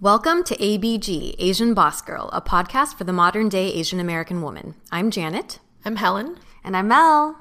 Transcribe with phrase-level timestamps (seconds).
[0.00, 4.76] Welcome to ABG, Asian Boss Girl, a podcast for the modern day Asian American woman.
[4.92, 5.58] I'm Janet.
[5.84, 6.38] I'm Helen.
[6.62, 7.36] And I'm Mel.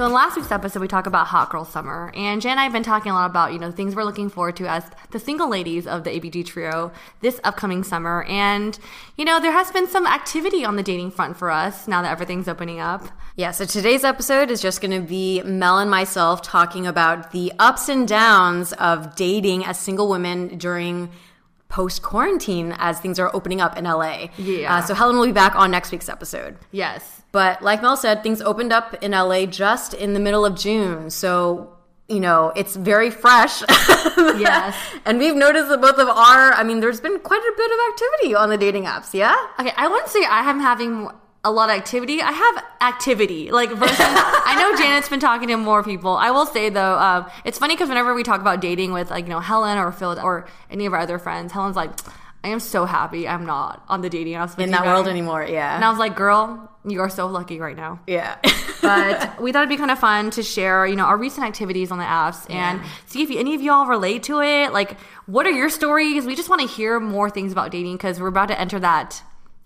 [0.00, 2.62] So in last week's episode, we talk about Hot Girl Summer, and Jan and I
[2.62, 5.18] have been talking a lot about you know things we're looking forward to as the
[5.18, 8.22] single ladies of the ABG trio this upcoming summer.
[8.22, 8.78] And
[9.18, 12.10] you know there has been some activity on the dating front for us now that
[12.10, 13.08] everything's opening up.
[13.36, 13.50] Yeah.
[13.50, 17.90] So today's episode is just going to be Mel and myself talking about the ups
[17.90, 21.10] and downs of dating as single women during
[21.70, 24.26] post quarantine as things are opening up in LA.
[24.36, 24.76] Yeah.
[24.76, 26.58] Uh, so Helen will be back on next week's episode.
[26.72, 27.22] Yes.
[27.32, 31.10] But like Mel said, things opened up in LA just in the middle of June.
[31.10, 31.72] So,
[32.08, 33.62] you know, it's very fresh.
[34.36, 34.76] Yes.
[35.06, 37.78] and we've noticed that both of our, I mean, there's been quite a bit of
[37.92, 39.34] activity on the dating apps, yeah?
[39.58, 41.08] Okay, I wouldn't say I am having
[41.42, 42.20] a lot of activity.
[42.20, 43.50] I have activity.
[43.50, 46.16] Like versus, I know Janet's been talking to more people.
[46.16, 49.24] I will say though, um, it's funny because whenever we talk about dating with like
[49.24, 51.90] you know Helen or Phil or any of our other friends, Helen's like,
[52.44, 55.44] I am so happy I'm not on the dating apps In that guys." world anymore,
[55.44, 55.74] yeah.
[55.76, 58.00] And I was like, girl, you are so lucky right now.
[58.06, 58.36] yeah.
[58.82, 61.90] But we thought it'd be kind of fun to share, you know, our recent activities
[61.90, 64.72] on the apps and see if any of y'all relate to it.
[64.72, 66.24] Like, what are your stories?
[66.24, 69.22] We just want to hear more things about dating because we're about to enter that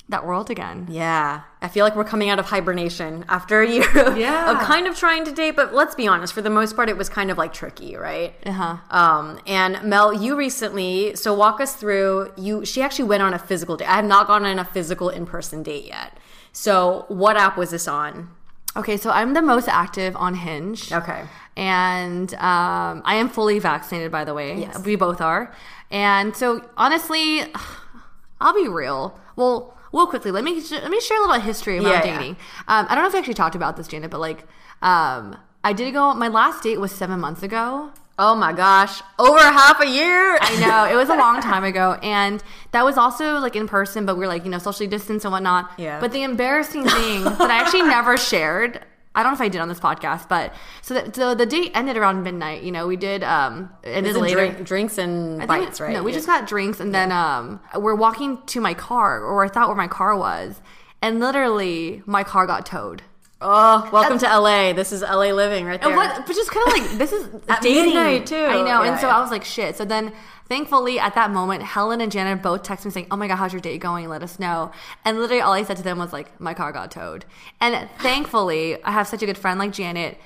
[0.09, 0.87] that world again.
[0.91, 4.51] Yeah, I feel like we're coming out of hibernation after a year of, Yeah.
[4.53, 6.97] of kind of trying to date, but let's be honest, for the most part, it
[6.99, 8.35] was kind of like tricky, right?
[8.45, 8.77] Uh huh.
[8.91, 12.33] Um, and Mel, you recently, so walk us through.
[12.37, 13.89] You, she actually went on a physical date.
[13.91, 16.19] I have not gone on a physical in person date yet.
[16.53, 18.29] So, what app was this on?
[18.77, 20.93] Okay, so I'm the most active on Hinge.
[20.93, 21.25] Okay.
[21.57, 24.59] And um, I am fully vaccinated, by the way.
[24.61, 24.85] Yes.
[24.85, 25.53] We both are.
[25.91, 27.43] And so, honestly,
[28.41, 29.19] I'll be real.
[29.37, 32.19] Well, real quickly, let me let me share a little history about Yeah, yeah.
[32.19, 32.37] dating.
[32.69, 34.41] Um, I don't know if we actually talked about this, Janet, but like,
[34.83, 36.13] um, I did go.
[36.15, 37.91] My last date was seven months ago.
[38.17, 40.39] Oh my gosh, over half a year.
[40.41, 44.07] I know it was a long time ago, and that was also like in person,
[44.07, 45.71] but we are like you know socially distanced and whatnot.
[45.79, 45.99] Yeah.
[46.01, 48.81] But the embarrassing thing that I actually never shared.
[49.15, 50.53] I don't know if I did on this podcast, but
[50.83, 52.63] so the, so the date ended around midnight.
[52.63, 54.37] You know, we did um Is it later.
[54.37, 55.93] drink, drinks and bites, right?
[55.93, 56.17] No, we Yeah.
[56.19, 59.77] just got drinks and then um we're walking to my car or I thought where
[59.77, 60.61] my car was,
[61.01, 63.03] and literally my car got towed.
[63.47, 64.73] Oh, welcome to LA.
[64.73, 65.91] This is LA living right there.
[65.91, 66.27] And what?
[66.27, 68.37] But just kind of like this is At dating midnight, too.
[68.37, 69.17] I know, Yeah, and so yeah.
[69.19, 69.77] I was like, shit.
[69.77, 70.13] So then,
[70.49, 73.53] thankfully, at that moment, Helen and Janet both texted me saying, "Oh my god, how's
[73.53, 74.09] your date going?
[74.09, 74.73] Let us know."
[75.05, 77.25] And literally, all I said to them was like, "My car got towed."
[77.61, 80.19] And thankfully, I have such a good friend like Janet.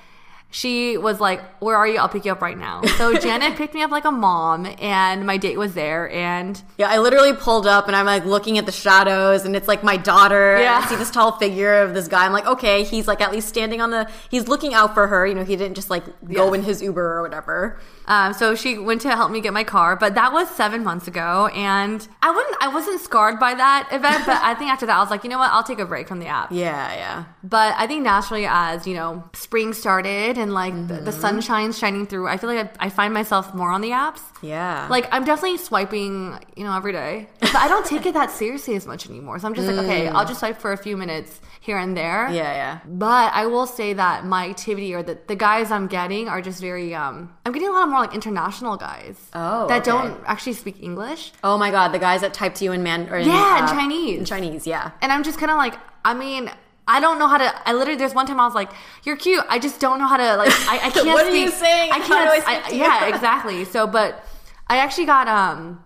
[0.51, 1.97] She was like, "Where are you?
[1.99, 5.25] I'll pick you up right now." So Janet picked me up like a mom, and
[5.27, 6.09] my date was there.
[6.11, 9.67] And Yeah, I literally pulled up and I'm like looking at the shadows and it's
[9.67, 10.57] like my daughter.
[10.59, 10.81] Yeah.
[10.83, 12.25] I see this tall figure of this guy.
[12.25, 15.27] I'm like, okay, he's like at least standing on the, he's looking out for her.
[15.27, 16.55] You know, he didn't just like go Yes.
[16.55, 17.79] in his Uber or whatever.
[18.07, 21.07] Um, so she went to help me get my car, but that was seven months
[21.07, 24.25] ago, and I wouldn't, I wasn't scarred by that event.
[24.25, 26.07] But I think after that, I was like, you know what, I'll take a break
[26.07, 26.51] from the app.
[26.51, 27.25] Yeah, yeah.
[27.43, 32.07] But I think naturally, as you know, spring started and like the, the sunshine's shining
[32.07, 34.21] through, I feel like I, I find myself more on the apps.
[34.41, 34.87] Yeah.
[34.89, 38.75] Like I'm definitely swiping, you know, every day, but I don't take it that seriously
[38.75, 39.37] as much anymore.
[39.39, 42.29] So I'm just like, okay, I'll just swipe for a few minutes here and there.
[42.29, 42.79] yeah, yeah.
[42.87, 46.61] But I will say that my activity or the, the guys I'm getting are just
[46.61, 49.17] very um I'm getting a lot of more like international guys.
[49.33, 49.91] Oh, That okay.
[49.91, 51.33] don't actually speak English.
[51.43, 53.63] Oh my God, the guys that type to you in man or in, Yeah, in
[53.65, 54.19] uh, Chinese.
[54.19, 54.91] In Chinese, yeah.
[55.01, 55.75] And I'm just kind of like,
[56.05, 56.49] I mean,
[56.89, 57.69] I don't know how to.
[57.69, 58.71] I literally, there's one time I was like,
[59.03, 60.51] "You're cute." I just don't know how to like.
[60.67, 61.07] I, I can't.
[61.07, 61.91] What are speak, you saying?
[61.91, 62.29] I can't.
[62.47, 63.63] I I yeah, exactly.
[63.65, 64.25] So, but
[64.67, 65.85] I actually got um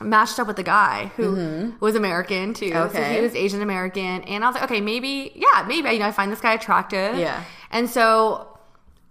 [0.00, 2.70] matched up with a guy who was American too.
[2.70, 2.96] So Mm-hmm.
[2.96, 3.14] Okay.
[3.16, 5.88] he was Asian American, and I was like, okay, maybe, yeah, maybe.
[5.90, 7.16] You know, I find this guy attractive.
[7.16, 7.44] Yeah.
[7.70, 8.58] And so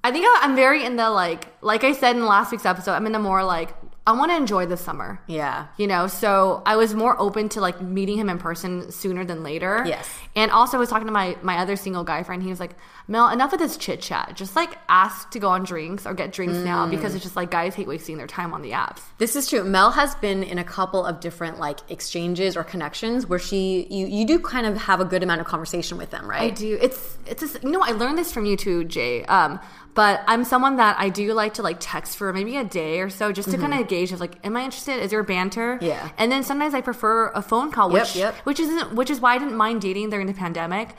[0.04, 3.06] I think I'm very in the like, like I said in last week's episode, I'm
[3.06, 3.70] in the more like,
[4.10, 5.22] I want to enjoy the summer.
[5.28, 5.68] Yeah.
[5.78, 9.44] You know, so I was more open to like meeting him in person sooner than
[9.44, 9.84] later.
[9.86, 10.10] Yes.
[10.36, 12.42] And also, I was talking to my my other single guy friend.
[12.42, 12.72] He was like,
[13.08, 14.34] "Mel, enough of this chit chat.
[14.36, 16.92] Just like ask to go on drinks or get drinks now Mm.
[16.92, 19.64] because it's just like guys hate wasting their time on the apps." This is true.
[19.64, 24.08] Mel has been in a couple of different like exchanges or connections where she you
[24.08, 26.42] you do kind of have a good amount of conversation with them, right?
[26.42, 26.78] I do.
[26.82, 29.24] It's it's just, you know I learned this from you too, Jay.
[29.26, 29.60] Um,
[29.96, 33.10] but I'm someone that I do like to like text for maybe a day or
[33.10, 35.02] so just to kind of gauge of like, am I interested?
[35.02, 35.76] Is there banter?
[35.76, 35.86] Mm-hmm.
[35.86, 36.10] Yeah.
[36.18, 38.36] And then sometimes I prefer a phone call, Yep, which yep.
[38.46, 40.90] which isn't which is why I didn't mind dating during the pandemic.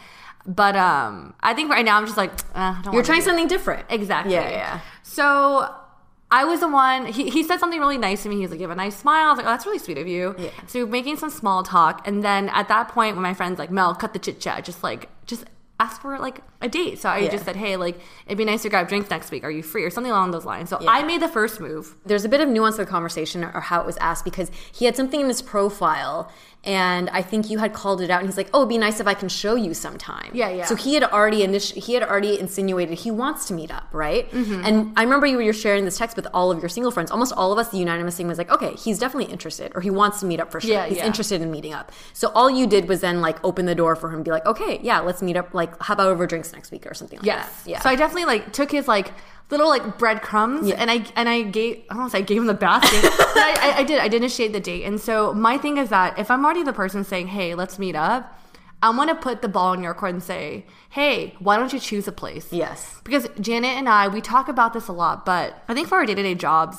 [0.46, 3.18] But um, I think right now I'm just like, uh, I don't You're wanna trying
[3.18, 3.24] do it.
[3.26, 3.86] something different.
[3.90, 4.32] Exactly.
[4.34, 4.80] Yeah, yeah.
[5.02, 5.72] So
[6.30, 7.06] I was the one.
[7.06, 8.36] He, he said something really nice to me.
[8.36, 9.98] He was like, "You have a nice smile." I was like, "Oh, that's really sweet
[9.98, 10.50] of you." Yeah.
[10.66, 13.58] So we were making some small talk, and then at that point, when my friends
[13.58, 15.44] like Mel, cut the chit chat, just like just
[15.80, 17.00] ask for like a date.
[17.00, 17.30] So I Yeah.
[17.30, 19.42] just said, "Hey, like it'd be nice to grab drinks next week.
[19.44, 20.68] Are you free?" or something along those lines.
[20.68, 21.96] So I made the first move.
[22.04, 24.84] There's a bit of nuance to the conversation or how it was asked because he
[24.84, 26.30] had something in his profile
[26.62, 29.00] and I think you had called it out and he's like, "Oh, it'd be nice
[29.00, 30.64] if I can show you sometime." Yeah, yeah.
[30.66, 34.30] So he had already initi- he had already insinuated he wants to meet up, right?
[34.30, 34.64] Mm-hmm.
[34.66, 37.10] And I remember you were sharing this text with all of your single friends.
[37.10, 39.88] Almost all of us, the unanimous thing was like, "Okay, he's definitely interested or he
[39.90, 40.70] wants to meet up for sure.
[40.70, 41.06] Yeah, he's yeah.
[41.06, 44.10] interested in meeting up." So all you did was then like open the door for
[44.10, 46.84] him be like, "Okay, yeah, let's meet up like how about over drinks next week
[46.86, 47.62] or something like Yes.
[47.62, 47.80] that." Yeah.
[47.80, 49.12] So I definitely like took his like
[49.50, 50.76] little like breadcrumbs Yeah.
[50.78, 53.02] and I and I gave I don't want to say I gave him the basket,
[53.18, 54.84] but I, I, I did I did initiate the date.
[54.84, 57.96] And so my thing is that if I'm already the person saying, "Hey, let's meet
[57.96, 58.38] up,"
[58.82, 61.78] I want to put the ball in your court and say, "Hey, why don't you
[61.80, 63.00] choose a place?" yes.
[63.04, 66.06] Because Janet and I, we talk about this a lot, but I think for our
[66.06, 66.78] day to day jobs,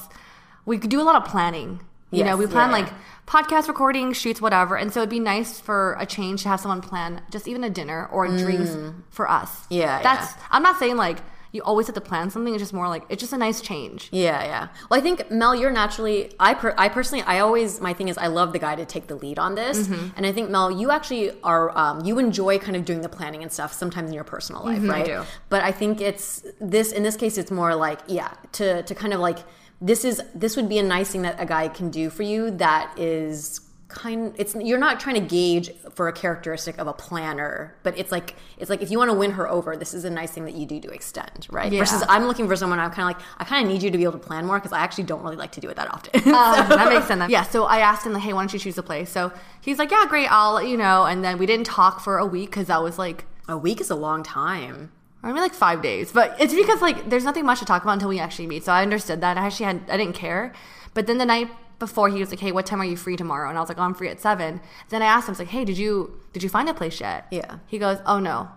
[0.66, 1.82] we could do a lot of planning.
[2.12, 2.76] You Yes, know, we plan yeah.
[2.78, 2.90] like
[3.26, 4.76] podcast recordings, shoots, whatever.
[4.76, 7.70] And so it'd be nice for a change to have someone plan just even a
[7.70, 8.76] dinner or drinks
[9.10, 9.50] for us.
[9.62, 9.66] Mm.
[9.70, 11.20] Yeah, That's, I'm not saying like
[11.52, 12.54] you always have to plan something.
[12.54, 14.10] It's just more like, it's just a nice change.
[14.12, 14.68] Yeah, yeah.
[14.90, 16.32] Well, I think Mel, you're naturally.
[16.40, 19.08] I, per, I personally, I always my thing is I love the guy to take
[19.08, 20.10] the lead on this, Mm-hmm.
[20.18, 21.78] and I think Mel, you actually are.
[21.78, 24.82] Um, you enjoy kind of doing the planning and stuff sometimes in your personal life,
[24.84, 25.06] right?
[25.06, 25.28] Mm-hmm, do.
[25.50, 29.14] But I think it's this in this case, it's more like yeah, to to kind
[29.14, 29.40] of like
[29.82, 32.52] this is this would be a nice thing that a guy can do for you
[32.52, 33.62] that is
[33.92, 38.12] kind it's you're not trying to gauge for a characteristic of a planner but it's
[38.12, 40.46] like it's like if you want to win her over this is a nice thing
[40.46, 41.80] that you do to extend right Yeah.
[41.80, 43.98] versus i'm looking for someone i'm kind of like i kind of need you to
[43.98, 45.92] be able to plan more because i actually don't really like to do it that
[45.94, 47.30] often Um, that makes sense.
[47.30, 47.44] Yeah.
[47.44, 49.92] So I asked him like, "Hey, why don't you choose a place?" So he's like,
[49.92, 50.28] "Yeah, great.
[50.32, 52.98] I'll let you know." And then we didn't talk for a week because that was
[52.98, 54.92] like a week is a long time
[55.24, 56.12] or maybe like five days.
[56.12, 58.64] But it's because like there's nothing much to talk about until we actually meet.
[58.64, 59.38] So I understood that.
[59.38, 60.54] I actually had I didn't care.
[60.94, 61.50] But then the night
[61.80, 63.50] before he was like, Hey, what time are you free tomorrow?
[63.50, 64.62] And I was like, Oh, I'm free at seven.
[64.90, 67.00] Then I asked him, I was like, Hey, did you did you find a place
[67.02, 67.28] yet?
[67.32, 67.58] Yeah.
[67.68, 68.50] He goes, Oh no.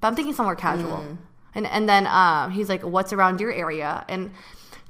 [0.00, 1.04] But I'm thinking somewhere casual.
[1.54, 4.04] And and then um he's like, What's around your area?
[4.08, 4.30] And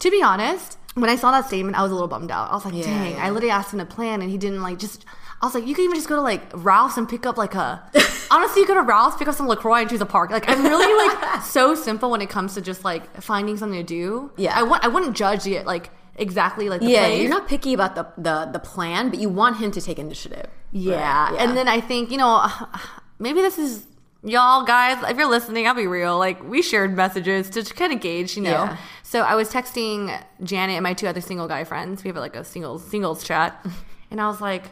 [0.01, 2.51] to be honest, when I saw that statement, I was a little bummed out.
[2.51, 3.25] I was like, Yeah, dang, yeah.
[3.25, 5.05] I literally asked him to plan and he didn't like just
[5.43, 7.55] I was like, you can even just go to like Ralph's and pick up like
[7.55, 7.83] a
[8.31, 10.31] honestly, you go to Ralph's, pick up some LaCroix and choose a park.
[10.31, 13.85] Like I'm really like so simple when it comes to just like finding something to
[13.85, 14.31] do.
[14.37, 14.55] Yeah.
[14.57, 17.95] I w- I wouldn't judge it like exactly like the yeah you're not picky about
[17.95, 21.31] the, the the plan but you want him to take initiative Yeah.
[21.31, 22.47] Right, And then I think, you know,
[23.19, 23.87] maybe this is
[24.23, 26.19] y'all guys, if you're listening, I'll be real.
[26.19, 28.51] Like we shared messages to kind of gauge, you know.
[28.51, 28.77] Yeah.
[29.03, 29.99] So I was texting
[30.43, 32.03] Janet and my two other single guy friends.
[32.03, 33.65] We have like a singles singles chat.
[34.11, 34.65] And I was like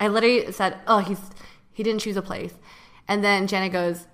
[0.00, 1.20] I literally said, "Oh, he's
[1.72, 2.54] he didn't choose a place."
[3.06, 4.06] And then Janet goes,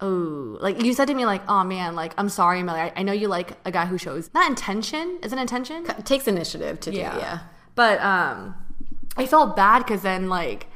[0.00, 2.80] "Oh, like you said to me like, "Oh man, like I'm sorry, Melly.
[2.80, 5.18] I, I know you like a guy who shows not intention.
[5.22, 5.84] Is it intention?
[5.88, 7.40] It takes initiative to do yeah
[7.74, 8.54] But um,
[9.16, 10.66] I felt bad because then like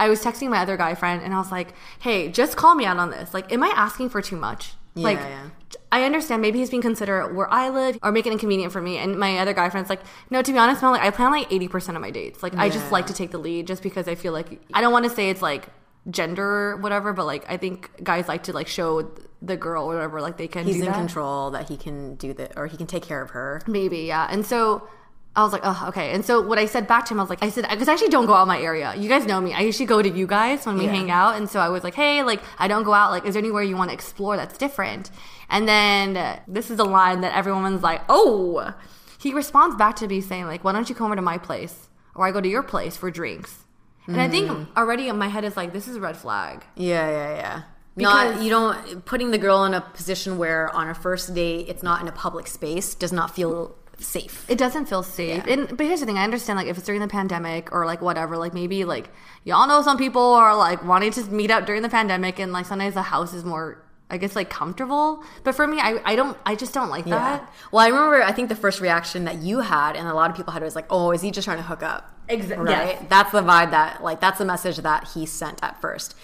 [0.00, 2.84] I was texting my other guy friend and I was like, "Hey, just call me
[2.84, 3.34] out on this.
[3.34, 4.74] Like, am I asking for too much?
[4.94, 5.50] like, yeah.
[5.92, 8.96] I understand maybe he's being considerate where I live or make it inconvenient for me."
[8.98, 11.52] And my other guy friend's like, "No, to be honest, Mel, like, I plan like
[11.52, 12.42] eighty percent of my dates.
[12.42, 14.92] Like, I just like to take the lead just because I feel like I don't
[14.92, 15.68] want to say it's like."
[16.10, 19.10] Gender whatever but like i think guys like to like show
[19.42, 20.96] the girl or whatever like they can he's do in that.
[20.96, 24.26] control that he can do that or he can take care of her Maybe, yeah.
[24.30, 24.88] And so
[25.36, 26.10] I was like, oh, okay.
[26.14, 27.92] And so what I said back to him, I was like, I said, because I
[27.92, 28.92] actually don't go out my area.
[28.96, 29.52] You guys know me.
[29.54, 30.90] I usually go to you guys when we Yeah.
[30.90, 31.36] hang out.
[31.36, 33.12] And so I was like, hey, like, I don't go out.
[33.12, 35.12] Like, is there anywhere you want to explore that's different?
[35.48, 38.74] And then uh, this is a line that everyone's like, oh.
[39.20, 41.88] He responds back to me saying, like, why don't you come over to my place
[42.16, 43.64] or I go to your place for drinks?
[44.08, 44.66] And I think mm.
[44.76, 46.64] already in my head is like, this is a red flag.
[46.76, 47.62] Yeah, yeah, yeah.
[47.94, 51.68] Because- not you don't putting the girl in a position where on a first date
[51.68, 54.46] it's not in a public space does not feel safe.
[54.48, 55.44] It doesn't feel safe.
[55.46, 55.52] Yeah.
[55.52, 58.00] And but here's the thing, I understand like if it's during the pandemic or like
[58.00, 59.10] whatever, like maybe like
[59.44, 62.66] y'all know some people are like wanting to meet up during the pandemic and like
[62.66, 65.22] sometimes the house is more I guess like comfortable.
[65.44, 67.52] But for me, I, I don't I just don't like that.
[67.72, 70.36] Well, I remember I think the first reaction that you had and a lot of
[70.36, 72.66] people had was like, "Oh, is he just trying to hook up?" Exactly.
[72.66, 73.08] Right?
[73.08, 76.14] That's the vibe that like that's the message that he sent at first.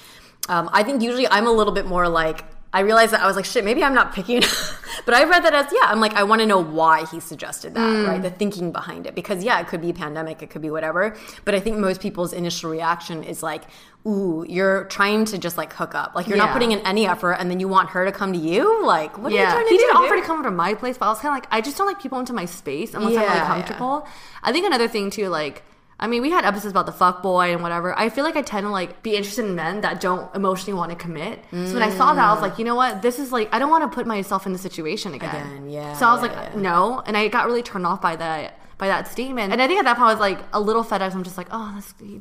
[0.49, 2.45] Um, I think usually I'm a little bit more like
[2.75, 4.41] I realized that I was like, shit, maybe I'm not picking.
[5.07, 7.75] but I read that as, yeah, I'm like, I want to know why he suggested
[7.75, 8.09] that, mm.
[8.09, 8.21] right?
[8.21, 9.15] The thinking behind it.
[9.15, 11.17] Because, yeah, it could be a pandemic, it could be whatever.
[11.45, 13.63] But I think most people's initial reaction is like,
[14.07, 16.17] ooh, you're trying to just like hook up.
[16.17, 18.39] Like, you're not putting in any effort and then you want her to come to
[18.39, 18.85] you?
[18.85, 19.85] Like, what are you Yeah, trying to he do?
[19.87, 21.79] did offer to come to my place, but I was kind of like, I just
[21.79, 24.09] don't like people into my space unless I'm really Yeah, comfortable.
[24.43, 25.63] I think another thing too, like,
[25.99, 27.97] I mean, we had episodes about the fuck boy and whatever.
[27.99, 30.91] I feel like I tend to like be interested in men that don't emotionally want
[30.91, 31.45] to commit.
[31.53, 33.01] So when I saw that, I was like, you know what?
[33.01, 35.35] This is like, I don't want to put myself in the situation again.
[35.35, 36.61] Again, yeah, So I was yeah, like, yeah.
[36.61, 39.53] no, and I got really turned off by that by that statement.
[39.53, 41.15] And I think at that point I was like a little fed up.
[41.15, 41.95] I'm just like, oh, this.
[42.01, 42.21] He,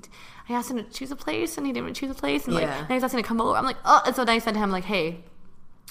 [0.50, 2.66] I asked him to choose a place, and he didn't choose a place, and like,
[2.66, 2.82] Yeah.
[2.88, 3.58] now he's asking to come over.
[3.58, 5.24] I'm like, oh, and so then I said to him like, hey.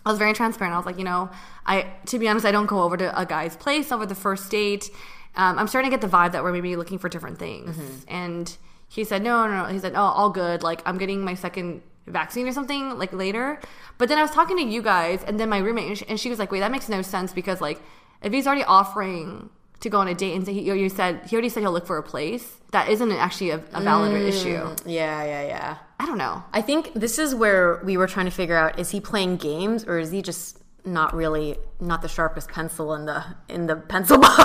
[0.04, 0.74] I was very transparent.
[0.74, 1.30] I was like, you know,
[1.64, 4.50] I to be honest, I don't go over to a guy's place over the first
[4.50, 4.90] date.
[5.34, 7.76] Um, I'm starting to get the vibe that we're maybe looking for different things.
[8.08, 8.54] And
[8.88, 9.72] he said, no, no, no.
[9.72, 10.62] He said, oh, all good.
[10.62, 13.60] Like I'm getting my second vaccine or something like later.
[13.98, 16.20] But then I was talking to you guys, and then my roommate, and she, and
[16.20, 17.80] she was like, wait, that makes no sense because like
[18.22, 21.36] if he's already offering to go on a date and say, he, you said he
[21.36, 24.74] already said he'll look for a place, that isn't actually a, a valid issue.
[24.86, 25.76] Yeah, yeah, yeah.
[25.98, 26.42] I don't know.
[26.52, 29.84] I think this is where we were trying to figure out is he playing games
[29.84, 34.18] or is he just not really not the sharpest pencil in the in the pencil
[34.24, 34.36] box?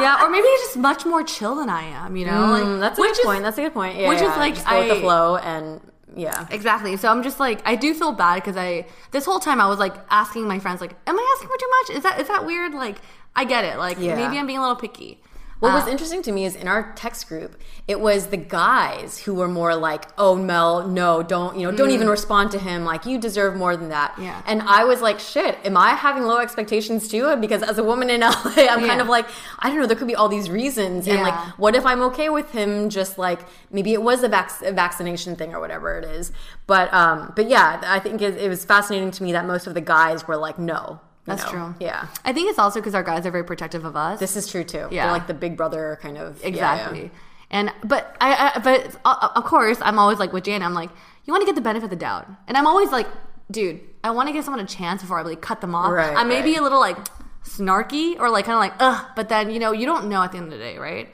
[0.00, 2.16] yeah, or maybe he's just much more chill than I am.
[2.16, 3.42] You know, like Mm, That's a good is- point.
[3.42, 3.96] That's a good point.
[3.98, 4.36] Yeah, which is yeah.
[4.36, 5.80] like, just go with the flow and
[6.16, 6.46] yeah.
[6.50, 6.96] Exactly.
[6.96, 9.78] So I'm just like I do feel bad because I this whole time I was
[9.78, 11.96] like asking my friends like, am I asking for too much?
[11.98, 12.74] Is that is that weird?
[12.74, 12.96] Like
[13.34, 13.78] I get it.
[13.78, 14.16] Like Yeah.
[14.16, 15.20] maybe I'm being a little picky.
[15.58, 17.56] What was interesting to me is in our text group,
[17.88, 21.92] it was the guys who were more like, "Oh, Mel, no, don't, you know, don't
[21.92, 22.84] even respond to him.
[22.84, 24.24] Like, you deserve more than that." Mm.
[24.24, 24.42] Yeah.
[24.46, 28.10] And I was like, "Shit, am I having low expectations too?" Because as a woman
[28.10, 28.86] in LA, I'm Yeah.
[28.86, 29.26] kind of like,
[29.58, 29.86] I don't know.
[29.86, 31.14] There could be all these reasons, yeah.
[31.14, 32.90] and like, what if I'm okay with him?
[32.90, 36.32] Just like maybe it was a, vac- a vaccination thing or whatever it is.
[36.66, 39.72] But, um, but yeah, I think it, it was fascinating to me that most of
[39.74, 41.50] the guys were like, "No." That's know?
[41.50, 41.74] true.
[41.80, 42.06] Yeah.
[42.24, 44.20] I think it's also because our guys are very protective of us.
[44.20, 44.88] This is true too.
[44.90, 45.04] Yeah.
[45.04, 46.38] They're like the big brother kind of.
[46.40, 46.48] yeah, yeah.
[46.48, 47.10] exactly.
[47.50, 50.62] And but I, I but uh, of course I'm always like with Jan.
[50.62, 50.90] I'm like,
[51.24, 53.06] you want to get the benefit of the doubt, and I'm always like,
[53.50, 55.92] dude, I want to give someone a chance before I really cut them off.
[55.92, 56.96] Right, I may be a little like
[57.44, 60.32] snarky or like kind of like ugh, but then you know you don't know at
[60.32, 61.08] the end of the day, right?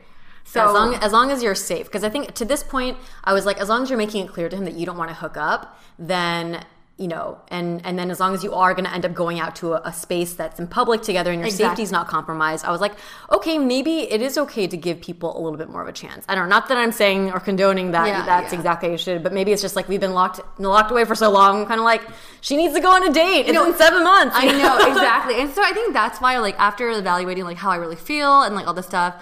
[0.45, 3.33] So as long as long as you're safe, because I think to this point, I
[3.33, 5.11] was like, as long as you're making it clear to him that you don't want
[5.11, 6.65] to hook up, then
[6.99, 9.41] you know, and and then as long as you are going to end up going
[9.41, 11.69] out to a, a space that's in public together and your Exactly.
[11.71, 12.93] safety's not compromised, I was like,
[13.31, 16.25] okay, maybe it is okay to give people a little bit more of a chance.
[16.29, 18.59] I don't know, not that I'm saying or condoning that Yeah, that's yeah.
[18.59, 21.15] exactly how you should, but maybe it's just like we've been locked locked away for
[21.15, 22.03] so long, kind of like
[22.43, 23.47] she needs to go on a date.
[23.47, 24.35] It's know, been seven months.
[24.39, 27.77] I know exactly, and so I think that's why, like, after evaluating like how I
[27.77, 29.15] really feel and like all this stuff,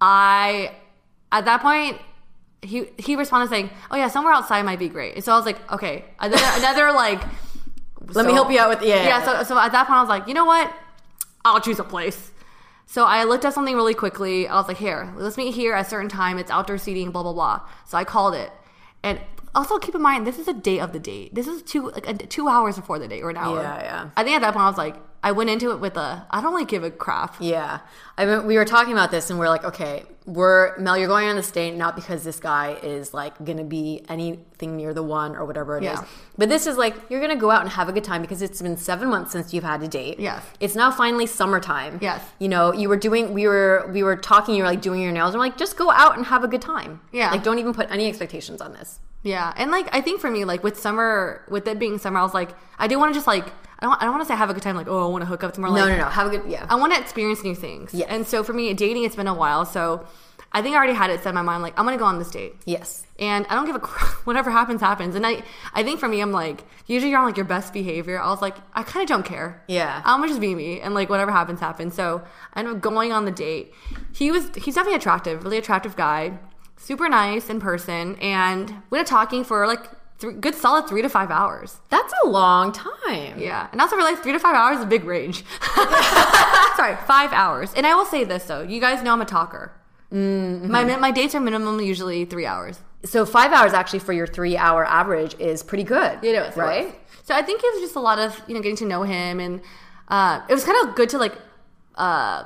[0.00, 0.72] I
[1.32, 2.00] at that point
[2.62, 5.46] he he responded saying, "Oh yeah, somewhere outside might be great." And so I was
[5.46, 7.22] like, "Okay," another, another like.
[8.14, 9.04] Let me help you out with yeah.
[9.04, 9.24] yeah.
[9.24, 10.72] So so at that point, I was like, you know what?
[11.44, 12.32] I'll choose a place.
[12.86, 14.48] So I looked at something really quickly.
[14.48, 16.38] I was like, here, let's meet here at a certain time.
[16.38, 17.68] It's outdoor seating, blah blah blah.
[17.84, 18.50] So I called it,
[19.02, 19.20] and
[19.54, 21.34] also keep in mind this is a day of the date.
[21.34, 23.60] This is two like a, two hours before the date or an hour.
[23.60, 24.10] Yeah, yeah.
[24.16, 26.40] I think at that point I was like, I went into it with a I
[26.40, 27.36] don't like give a crap.
[27.40, 27.80] Yeah,
[28.16, 31.28] I mean, we were talking about this, and we're like, okay, we're Mel, you're going
[31.28, 35.34] on this date not because this guy is like gonna be anything near the one
[35.34, 36.04] or whatever it is, Yeah.
[36.36, 38.60] but this is like you're gonna go out and have a good time because it's
[38.62, 40.20] been seven months since you've had a date.
[40.20, 40.44] Yes.
[40.60, 41.98] it's now finally summertime.
[42.02, 42.22] Yes.
[42.38, 45.12] you know, you were doing, we were, we were talking, you were like doing your
[45.12, 47.00] nails, and we're like, just go out and have a good time.
[47.12, 47.30] Yeah.
[47.30, 49.00] like don't even put any expectations on this.
[49.24, 52.22] Yeah, and like I think for me, like with summer, with it being summer, I
[52.22, 53.46] was like, I do want to just like
[53.78, 55.22] I don't I don't want to say have a good time, like oh I want
[55.22, 55.50] to hook up.
[55.50, 56.66] It's more like no, no, no, have a good, yeah.
[56.68, 57.94] I want to experience new things.
[57.94, 58.08] Yes.
[58.10, 59.64] And so for me, dating, it's been a while.
[59.64, 60.06] So
[60.50, 62.18] I think I already had it set in my mind, like I'm gonna go on
[62.18, 62.54] this date.
[62.64, 63.04] yes.
[63.20, 64.12] And I don't give a crap.
[64.26, 65.16] Whatever happens, happens.
[65.16, 65.42] And I,
[65.74, 68.20] I think for me, I'm like, usually you're on like your best behavior.
[68.20, 69.60] I was like, I kind of don't care.
[69.66, 70.02] Yeah.
[70.04, 71.94] I'm gonna just be me, and like whatever happens, happens.
[71.94, 72.22] So
[72.54, 73.74] I ended up going on the date.
[74.12, 76.38] He was, he's definitely attractive, really attractive guy,
[76.76, 79.80] super nice in person, and we up talking for like
[80.18, 81.76] three, good solid three to five hours.
[81.90, 83.38] That's a long time.
[83.38, 85.44] Yeah, and also realized three to five hours is a big range.
[86.76, 87.72] Sorry, five hours.
[87.74, 89.72] And I will say this though, you guys know I'm a talker.
[90.12, 90.70] Mm-hmm.
[90.70, 92.80] My my dates are minimum usually three hours.
[93.04, 96.18] So five hours actually for your three hour average is pretty good.
[96.22, 96.86] You It was right.
[96.86, 96.94] was.
[97.24, 99.38] So I think it was just a lot of you know getting to know him,
[99.38, 99.60] and
[100.08, 101.34] uh, it was kind of good to like
[101.94, 102.44] uh,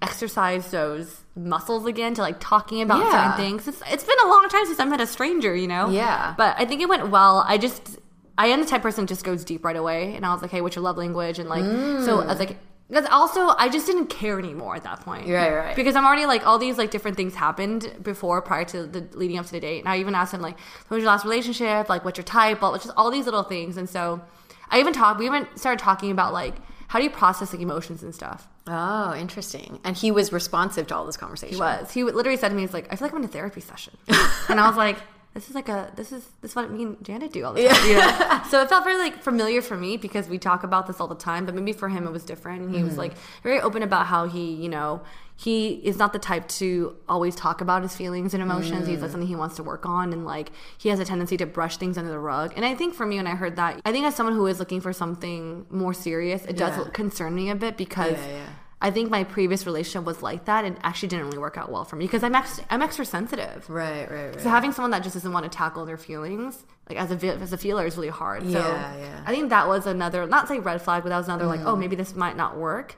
[0.00, 3.10] exercise those muscles again to like talking about Yeah.
[3.10, 3.68] certain things.
[3.68, 5.90] It's, it's been a long time since I met a stranger, you know.
[5.90, 6.34] Yeah.
[6.36, 7.44] But I think it went well.
[7.46, 7.98] I just
[8.36, 10.42] I am the type of person that just goes deep right away, and I was
[10.42, 12.38] like, "Hey, what's your love language?" And like, so I was mm.
[12.40, 12.56] like,
[12.88, 15.28] because also I just didn't care anymore at that point.
[15.28, 15.76] Right, right.
[15.76, 19.38] Because I'm already like all these like different things happened before prior to the leading
[19.38, 21.88] up to the date, and I even asked him like, "What was your last relationship?
[21.88, 24.20] Like, what's your type?" But just all these little things, and so
[24.68, 25.20] I even talked.
[25.20, 26.56] We even started talking about like
[26.88, 28.48] how do you process like emotions and stuff.
[28.66, 29.78] Oh, interesting.
[29.84, 31.56] And he was responsive to all this conversation.
[31.56, 31.90] He was.
[31.92, 33.94] He literally said to me, "He's like, I feel like I'm in a therapy session,"
[34.48, 34.96] and I was like,
[35.34, 37.68] "This is like a this is this is what me and Janet do all the
[37.68, 38.40] time." You know?
[38.50, 41.14] so it felt very like familiar for me because we talk about this all the
[41.14, 42.62] time, but maybe for him it was different.
[42.62, 43.00] And he was mm-hmm.
[43.00, 45.02] like very open about how he, you know,
[45.36, 48.86] he is not the type to always talk about his feelings and emotions.
[48.86, 51.46] He's like something he wants to work on, and like he has a tendency to
[51.46, 52.52] brush things under the rug.
[52.56, 54.58] And I think for me, when I heard that, I think as someone who is
[54.60, 56.90] looking for something more serious, it does Yeah.
[56.92, 58.12] concern me a bit because.
[58.18, 58.46] Yeah, yeah.
[58.82, 61.86] I think my previous relationship was like that and actually didn't really work out well
[61.86, 63.64] for me because I'm ex- I'm extra sensitive.
[63.70, 64.40] Right, right, right.
[64.42, 67.54] So having someone that just doesn't want to tackle their feelings, like as a as
[67.54, 68.42] a feeler, is really hard.
[68.42, 69.24] So Yeah, yeah.
[69.24, 71.66] I think that was another not say red flag, but that was another like, mm.
[71.66, 72.96] oh, maybe this might not work.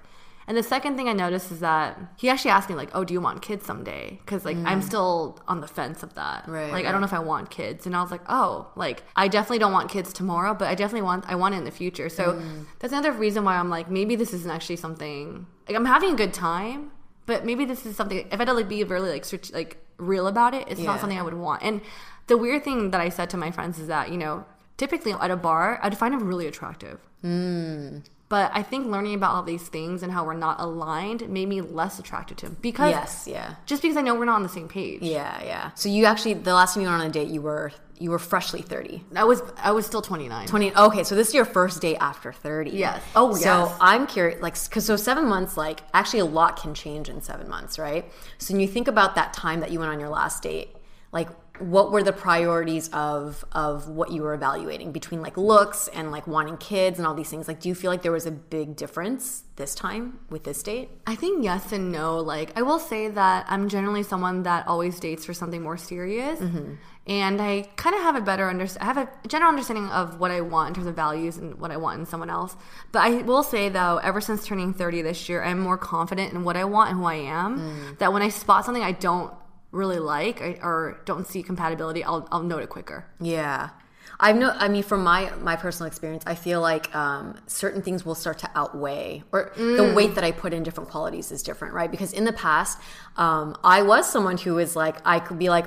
[0.48, 3.12] And the second thing I noticed is that he actually asked me like, oh, do
[3.12, 4.20] you want kids someday?
[4.24, 4.84] Because like I'm mm.
[4.84, 6.46] still on the fence of that.
[6.46, 9.02] Right, Like I don't know if I want kids, and I was like, oh, like
[9.16, 11.70] I definitely don't want kids tomorrow, but I definitely want I want it in the
[11.72, 12.08] future.
[12.08, 12.66] So mm.
[12.78, 15.46] that's another reason why I'm like, maybe this isn't actually something.
[15.68, 16.92] Like I'm having a good time,
[17.26, 18.18] but maybe this is something.
[18.18, 20.86] If I had to like be really like strate- like real about it, it's Yeah.
[20.86, 21.62] not something I would want.
[21.62, 21.80] And
[22.28, 24.44] the weird thing that I said to my friends is that you know,
[24.76, 27.00] typically at a bar, I'd find him really attractive.
[27.24, 28.04] Mm.
[28.28, 31.61] But I think learning about all these things and how we're not aligned made me
[31.61, 33.54] less attracted to him because yes, yeah.
[33.66, 35.02] just because I know we're not on the same page.
[35.02, 35.71] Yeah, yeah.
[35.76, 38.18] So you actually the last time you went on a date, you were you were
[38.18, 39.04] freshly 30.
[39.14, 40.49] I was I was still 29.
[40.49, 43.02] 20 okay so this is your first date after 30 Yes.
[43.14, 43.76] Oh, so yes.
[43.80, 47.49] i'm curious like because so seven months like actually a lot can change in seven
[47.49, 48.04] months right
[48.38, 50.76] so when you think about that time that you went on your last date
[51.12, 51.28] like
[51.60, 56.26] what were the priorities of of what you were evaluating between like looks and like
[56.26, 58.76] wanting kids and all these things like do you feel like there was a big
[58.76, 62.18] difference this time with this date I think yes and no.
[62.18, 66.40] Like I will say that I'm generally someone that always dates for something more serious,
[66.40, 66.75] mm-hmm.
[67.06, 70.30] and I kind of have a better under I have a general understanding of what
[70.30, 72.56] I want in terms of values and what I want in someone else.
[72.92, 76.45] But I will say though, ever since turning 30 this year, I'm more confident in
[76.45, 77.58] what I want and who I am.
[77.58, 77.99] Mm.
[77.99, 79.32] That when I spot something I don't
[79.70, 83.06] really like or, don't see compatibility, I'll I'll note it quicker.
[83.20, 83.70] Yeah.
[84.18, 88.06] I've no I mean from my my personal experience, I feel like um, certain things
[88.06, 91.74] will start to outweigh or the weight that I put in different qualities is different,
[91.74, 91.90] right?
[91.90, 92.78] Because in the past,
[93.16, 95.66] um, I was someone who was like I could be like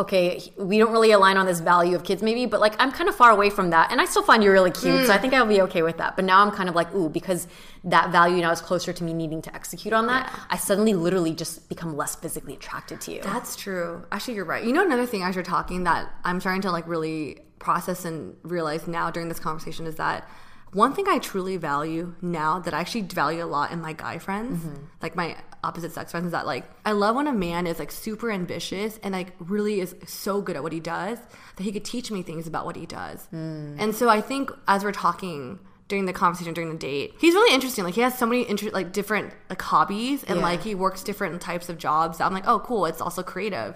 [0.00, 3.08] okay, we don't really align on this value of kids maybe, but like I'm kind
[3.08, 5.20] of far away from that and I still find you really cute, so I mm.
[5.20, 6.16] think I'll be okay with that.
[6.16, 7.46] But now I'm kind of like, ooh, because
[7.84, 11.34] that value now is closer to me needing to execute on that, I suddenly literally
[11.34, 13.22] just become less physically attracted to you.
[13.22, 14.04] That's true.
[14.10, 14.64] Actually, you're right.
[14.64, 18.36] You know, another thing as you're talking that I'm starting to like really process and
[18.42, 20.28] realize now during this conversation is that
[20.72, 24.18] one thing I truly value now that I actually value a lot in my guy
[24.18, 24.84] friends, mm-hmm.
[25.02, 27.90] like my opposite sex friends, is that like I love when a man is like
[27.92, 31.18] super ambitious and like really is so good at what he does
[31.56, 33.24] that he could teach me things about what he does.
[33.26, 33.76] Hmm.
[33.78, 37.52] And so I think as we're talking during the conversation during the date, he's really
[37.54, 37.84] interesting.
[37.84, 40.42] Like he has so many inter- like different like hobbies and Yeah.
[40.44, 42.20] like he works different types of jobs.
[42.20, 42.86] I'm like, oh, cool.
[42.86, 43.74] It's also creative.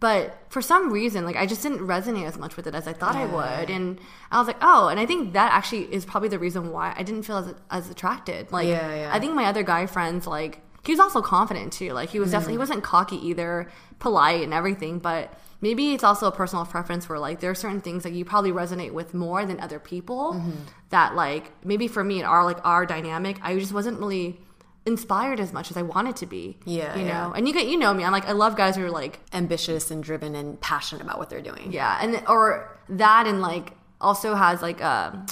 [0.00, 2.92] But for some reason, like I just didn't resonate as much with it as I
[2.92, 4.00] thought I would, and
[4.32, 7.04] I was like, oh, and I think that actually is probably the reason why I
[7.04, 8.50] didn't feel as as attracted.
[8.50, 9.10] Like, Yeah, yeah.
[9.14, 11.92] I think my other guy friends, like, he was also confident too.
[11.92, 15.38] Like, he was definitely he wasn't cocky either, polite and everything, but.
[15.64, 18.50] Maybe it's also a personal preference where like there are certain things that you probably
[18.50, 20.32] resonate with more than other people.
[20.32, 20.50] Mm-hmm.
[20.90, 24.40] That like maybe for me in our like our dynamic, I just wasn't really
[24.84, 26.58] inspired as much as I wanted to be.
[26.64, 27.26] Yeah, you yeah.
[27.28, 27.32] know.
[27.32, 28.02] And you get you know me.
[28.04, 31.30] I'm like I love guys who are like ambitious and driven and passionate about what
[31.30, 31.70] they're doing.
[31.72, 35.24] yeah, and or that and like also has like a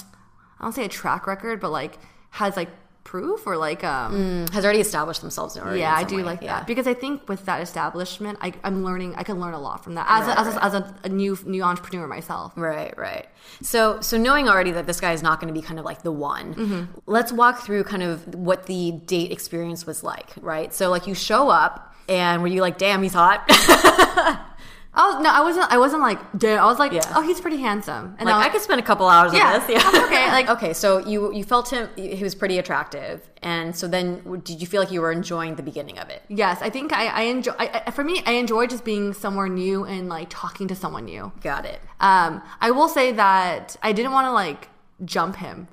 [0.59, 1.97] I don't say a track record, but like
[2.29, 2.69] has like
[3.03, 5.79] proof or like um has already established themselves already.
[5.79, 6.23] yeah, I do way.
[6.23, 6.59] like Yeah.
[6.59, 9.15] that because I think with that establishment, I, I'm learning.
[9.15, 11.37] I can learn a lot from that as a, as, a, as a, a new
[11.45, 12.53] new entrepreneur myself.
[12.55, 13.27] Right, right.
[13.61, 16.03] So, so knowing already that this guy is not going to be kind of like
[16.03, 16.99] the one, Mm-hmm.
[17.07, 20.71] let's walk through kind of what the date experience was like, right?
[20.73, 23.43] So, like, you show up, and were you like, "Damn, he's hot"?
[24.93, 25.71] Was no, I wasn't.
[25.71, 26.59] I wasn't like damn.
[26.61, 27.01] I was like, Yeah.
[27.15, 28.15] oh, he's pretty handsome.
[28.19, 29.83] And like, I, I could spend a couple hours Yeah, on this.
[30.05, 34.41] Okay, like- okay, so you you felt him; he was pretty attractive, and so then
[34.43, 36.21] did you feel like you were enjoying the beginning of it?
[36.27, 37.53] yes, I think I, I enjoy.
[37.57, 41.05] I, I- for me, I enjoy just being somewhere new and like talking to someone
[41.05, 41.31] new.
[41.41, 41.79] Got it.
[42.01, 44.67] Um, I will say that I didn't want to like
[45.05, 45.69] jump him.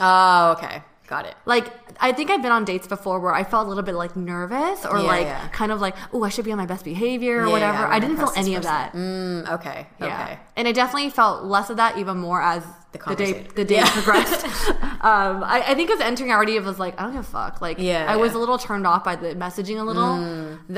[0.00, 0.82] Oh, okay,
[1.14, 1.34] got it.
[1.54, 1.66] Like
[2.00, 4.78] I think I've been on dates before where I felt a little bit like nervous
[4.90, 5.48] or Yeah, like yeah.
[5.60, 7.82] kind of like, oh, I should be on my best behavior or Yeah, whatever.
[7.96, 8.92] I didn't feel any of that.
[8.94, 10.06] Mm, okay, Yeah.
[10.06, 10.34] okay.
[10.56, 13.82] And I definitely felt less of that even more as The the day the day
[13.96, 14.42] progressed.
[15.10, 16.54] um, I, I think as was entering already.
[16.60, 17.54] It was like I don't give a fuck.
[17.66, 18.32] Like Yeah, I was.
[18.32, 18.36] Mm.
[18.36, 20.12] a little turned off by the messaging a little.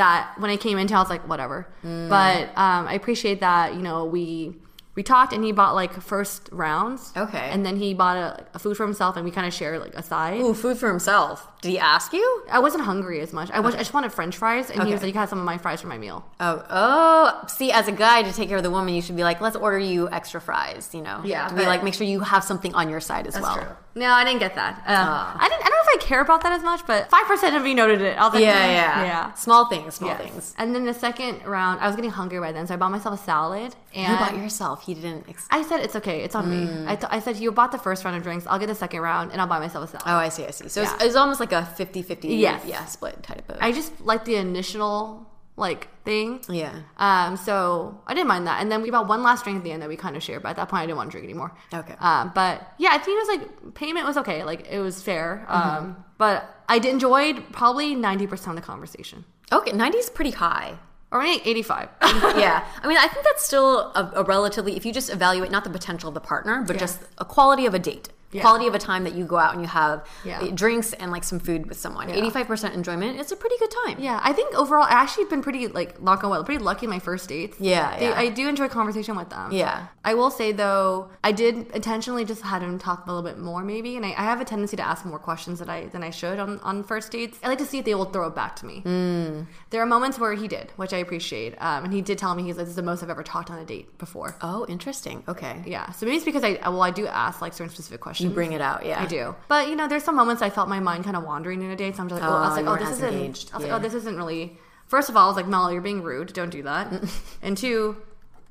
[0.01, 1.59] That when I came into, I was like whatever.
[1.83, 3.75] But um, I appreciate that.
[3.77, 4.55] You know, we
[4.95, 7.13] we talked and he bought like first rounds.
[7.17, 7.49] Okay.
[7.53, 9.95] and then he bought a, a food for himself and we kind of shared like
[9.95, 10.41] a side.
[10.41, 11.49] Ooh, food for himself.
[11.63, 12.43] Did he ask you?
[12.51, 13.51] I wasn't hungry as much.
[13.51, 15.39] I was I just wanted French fries, and he was like, "You can have some
[15.39, 17.45] of my fries for my meal." Oh, oh.
[17.49, 19.57] See, as a guy to take care of the woman, you should be like, let's
[19.57, 20.91] order you extra fries.
[20.93, 23.41] You know, Yeah, To be like, make sure you have something on your side as
[23.41, 23.79] well.
[23.95, 24.75] No, I didn't get that.
[24.81, 25.37] Uh, Ah.
[25.41, 25.61] I didn't.
[25.65, 27.75] I don't know if I care about that as much, but five percent of you
[27.75, 28.19] noted it.
[28.19, 29.33] I was like, Yeah, "Mm, yeah, yeah.
[29.35, 30.21] Small things, small Yes.
[30.21, 30.55] things.
[30.59, 33.19] And then the second round, I was getting hungry by then, so I bought myself
[33.19, 33.75] a salad.
[33.95, 34.84] And You bought yourself.
[34.85, 35.29] He didn't.
[35.29, 36.87] Ex- I said it's okay, it's on Mm.
[36.87, 36.97] me.
[37.11, 38.47] I said you bought the first round of drinks.
[38.47, 40.05] I'll get the second round, and I'll buy myself a salad.
[40.07, 40.45] oh, I see.
[40.47, 40.69] I see.
[40.69, 40.95] So Yeah.
[40.95, 42.63] it's, it's almost like a 50-50 Yes.
[42.67, 43.57] yeah, split type of.
[43.61, 46.41] I just like the initial like thing.
[46.49, 46.73] yeah.
[46.99, 48.61] Um, so I didn't mind that.
[48.61, 50.43] And then we bought one last drink at the end that we kind of shared,
[50.43, 51.53] but at that point I didn't want to drink anymore.
[51.73, 51.95] Okay.
[52.01, 54.43] Um, but yeah, I think it was like payment was okay.
[54.45, 55.47] Like it was fair.
[55.49, 55.93] Um, Mm-hmm.
[56.19, 59.25] but I enjoyed probably 90% of the conversation.
[59.53, 60.79] Okay, 90 is pretty high.
[61.15, 61.89] Or maybe 85.
[62.03, 62.67] yeah.
[62.83, 65.71] I mean, I think that's still a, a relatively, if you just evaluate not the
[65.71, 66.81] potential of the partner, but Yeah.
[66.81, 68.09] just a quality of a date.
[68.35, 68.43] Yeah.
[68.43, 70.41] Quality of a time that you go out and you have Yeah.
[70.41, 72.09] uh, drinks and like some food with someone.
[72.09, 73.97] 85% enjoyment, it's a pretty good time.
[74.01, 76.91] yeah, I think overall I actually been pretty like knock on wood, pretty lucky in
[76.91, 77.57] my first dates.
[77.61, 78.19] Yeah, They- yeah.
[78.19, 79.53] I do enjoy conversation with them.
[79.53, 79.87] Yeah.
[80.05, 83.63] I will say though, I did intentionally just had him talk a little bit more
[83.63, 86.11] maybe, and I, I have a tendency to ask more questions than I than I
[86.11, 87.39] should on, on first dates.
[87.43, 88.81] I like to see if they will throw it back to me.
[88.81, 89.43] Hmm.
[89.71, 92.43] There are moments where he did, which I appreciate, um, and he did tell me
[92.43, 95.23] he's like, "This is the most I've ever talked on a date before." Oh, interesting.
[95.29, 95.63] Okay.
[95.67, 98.24] Yeah, so maybe it's because I well I do ask like certain specific questions.
[98.25, 99.03] You bring it out, yeah.
[99.03, 101.63] I do, but you know, there's some moments I felt my mind kind of wandering
[101.63, 101.97] in a date.
[101.97, 103.15] So I'm just like, oh, I was Oh, like, oh, this isn't.
[103.15, 103.73] engaged, I was yeah.
[103.73, 104.59] like, oh, this isn't really.
[104.87, 106.33] First of all, I was like, Mel, you're being rude.
[106.33, 106.93] Don't do that.
[107.43, 107.97] and two,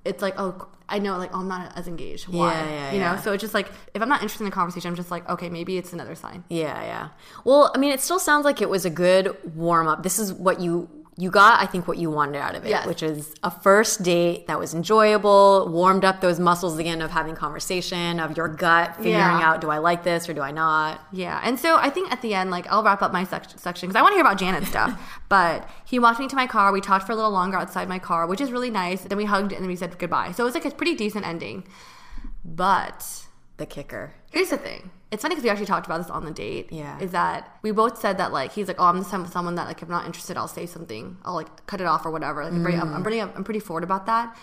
[0.03, 2.27] it's like, oh, I know, like, oh, I'm not as engaged.
[2.27, 2.53] Why?
[2.53, 3.21] Yeah, yeah, you know, yeah.
[3.21, 5.49] so it's just like if I'm not interested in the conversation, I'm just like, okay,
[5.49, 6.43] maybe it's another sign.
[6.49, 7.09] Yeah, yeah.
[7.45, 10.03] Well, I mean, it still sounds like it was a good warm up.
[10.03, 12.87] This is what you you got, I think, what you wanted out of it, Yes.
[12.87, 17.35] which is a first date that was enjoyable, warmed up those muscles again of having
[17.35, 19.41] conversation, of your gut figuring Yeah.
[19.51, 20.99] out, do I like this or do I not?
[21.11, 23.89] Yeah, and so I think at the end, like I'll wrap up my sec- section
[23.89, 25.19] because I want to hear about Janet's stuff.
[25.29, 26.71] but he walked me to my car.
[26.71, 29.01] We talked for a little longer outside my car, which is really nice.
[29.03, 30.31] Then we hugged and then we said goodbye.
[30.31, 31.63] So it was like a pretty decent ending.
[32.43, 33.25] But
[33.57, 34.13] The kicker.
[34.33, 36.71] Here's the thing: it's funny because we actually talked about this on the date.
[36.71, 36.99] Yeah.
[36.99, 39.55] is that we both said that like he's like, oh, I'm the type of someone
[39.55, 41.17] that like if I'm not interested, I'll say something.
[41.23, 42.43] I'll like cut it off or whatever.
[42.43, 44.35] Like I'm pretty, I'm, I'm pretty, I'm pretty forward about that.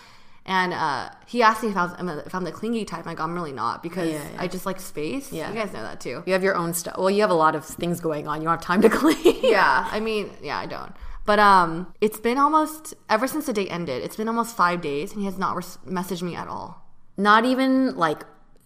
[0.43, 3.01] And uh, he asked me if I was if I'm the clingy type.
[3.01, 4.41] I'm like I'm really not because Yeah, yeah.
[4.41, 5.31] I just like space.
[5.31, 5.49] Yeah.
[5.49, 6.23] you guys know that too.
[6.25, 6.97] You have your own stuff.
[6.97, 8.41] Well, you have a lot of things going on.
[8.41, 9.37] You don't have time to clean.
[9.43, 10.93] yeah i mean yeah i don't
[11.25, 15.11] but um it's been almost ever since the date ended it's been almost five days
[15.11, 16.81] and he has not res- messaged me at all
[17.17, 18.23] Not even like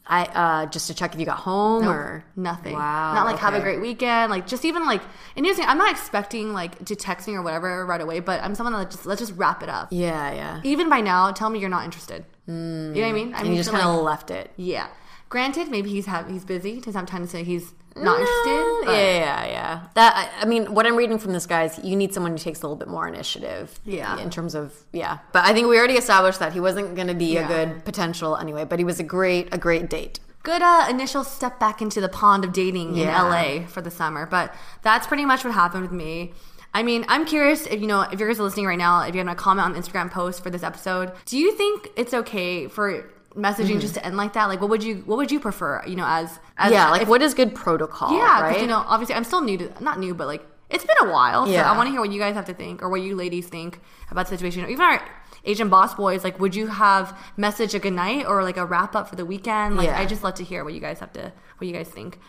[0.08, 2.24] I uh just to check if you got home or?
[2.36, 2.74] Nothing.
[2.74, 3.14] Wow.
[3.16, 5.02] not like have a great weekend like just even like
[5.36, 8.20] and here's the thing, i'm not expecting like to text me or whatever right away
[8.20, 9.88] but i'm someone that just let's just wrap it up.
[9.92, 10.62] Yeah, yeah.
[10.64, 12.24] even by now tell me you're not interested.
[12.48, 13.34] You know what i mean?
[13.34, 14.52] I And mean you just kind of like- left it.
[14.58, 14.88] yeah.
[15.30, 16.76] Granted maybe he's have he's busy.
[16.80, 19.82] Doesn't have time to say he's not No, interested but- Yeah, yeah, yeah.
[19.94, 22.38] That I, I mean, what I'm reading from this, guy is you need someone who
[22.38, 23.80] takes a little bit more initiative.
[23.86, 24.18] Yeah.
[24.20, 27.14] In terms of yeah, but I think we already established that he wasn't going to
[27.14, 27.46] be Yeah.
[27.46, 28.66] a good potential anyway.
[28.66, 30.20] But he was a great, a great date.
[30.44, 33.20] good uh, initial step back into the pond of dating Yeah.
[33.26, 34.26] in LA for the summer.
[34.28, 34.54] But
[34.84, 36.34] that's pretty much what happened with me.
[36.72, 39.16] I mean, I'm curious if you know if you guys are listening right now, if
[39.16, 42.68] you're gonna comment on the Instagram post for this episode, do you think it's okay
[42.68, 43.80] for messaging mm-hmm.
[43.80, 44.46] just to end like that?
[44.46, 45.84] Like, what would you what would you prefer?
[45.86, 48.16] You know, as, as yeah, like if- what is good protocol?
[48.16, 48.62] yeah, right.
[48.62, 51.46] you know, obviously, I'm still new to not new, but like it's been a while.
[51.46, 51.72] So Yeah.
[51.72, 53.80] I want to hear what you guys have to think, or what you ladies think
[54.10, 54.64] about the situation.
[54.64, 55.02] Or even our
[55.44, 58.96] Asian boss boys, like, would you have message a good night or like a wrap
[58.96, 59.78] up for the weekend?
[59.78, 60.00] Like, Yeah.
[60.00, 62.20] I just love to hear what you guys have to, what you guys think.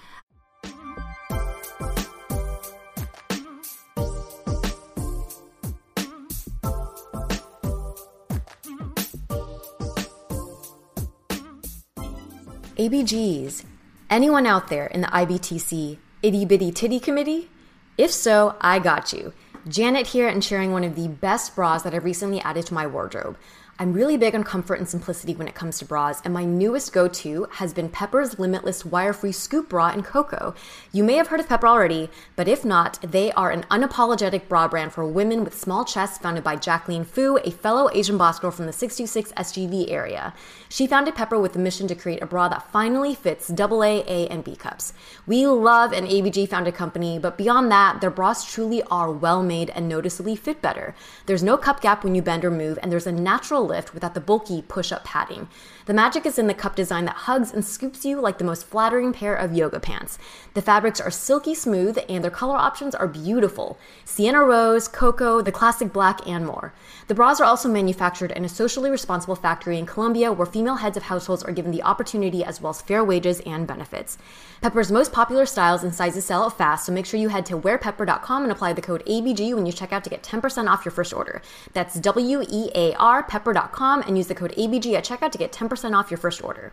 [12.77, 13.65] ABGs.
[14.11, 17.49] Anyone out there in the IBTC itty bitty titty committee?
[17.97, 19.33] If so, I got you.
[19.67, 22.87] Janet here and sharing one of the best bras that I've recently added to my
[22.87, 23.39] wardrobe.
[23.79, 26.95] I'm really big on comfort and simplicity when it comes to bras, and my newest
[26.95, 30.55] go to has been Pepper's Limitless Wire Free Scoop Bra in Cocoa.
[30.93, 34.67] You may have heard of Pepper already, but if not, they are an unapologetic bra
[34.67, 38.51] brand for women with small chests founded by Jaclyn Fu, a fellow Asian boss girl
[38.51, 40.33] from the 626 SGV area.
[40.71, 44.27] She founded Pepper with the mission to create a bra that finally fits AA, A,
[44.31, 44.95] and B cups.
[45.27, 49.69] We love an ABG founded company, but beyond that, their bras truly are well made
[49.69, 50.95] and noticeably fit better.
[51.27, 54.15] There's no cup gap when you bend or move, and there's a natural lift without
[54.15, 55.49] the bulky push up padding.
[55.87, 58.67] The magic is in the cup design that hugs and scoops you like the most
[58.67, 60.19] flattering pair of yoga pants.
[60.55, 65.53] The fabrics are silky smooth and their color options are beautiful sienna rose, cocoa, the
[65.53, 66.75] classic black, and more.
[67.07, 70.97] The bras are also manufactured in a socially responsible factory in Colombia where female heads
[70.97, 74.19] of households are given the opportunity as well as fair wages and benefits.
[74.63, 77.57] Pepper's most popular styles and sizes sell out fast, so make sure you head to
[77.57, 80.93] wearpepper.com and apply the code ABG when you check out to get 10% off your
[80.93, 81.43] first order.
[81.75, 85.53] That's W E A R pepper.com and use the code ABG at checkout to get
[85.53, 86.73] 10% off your first order.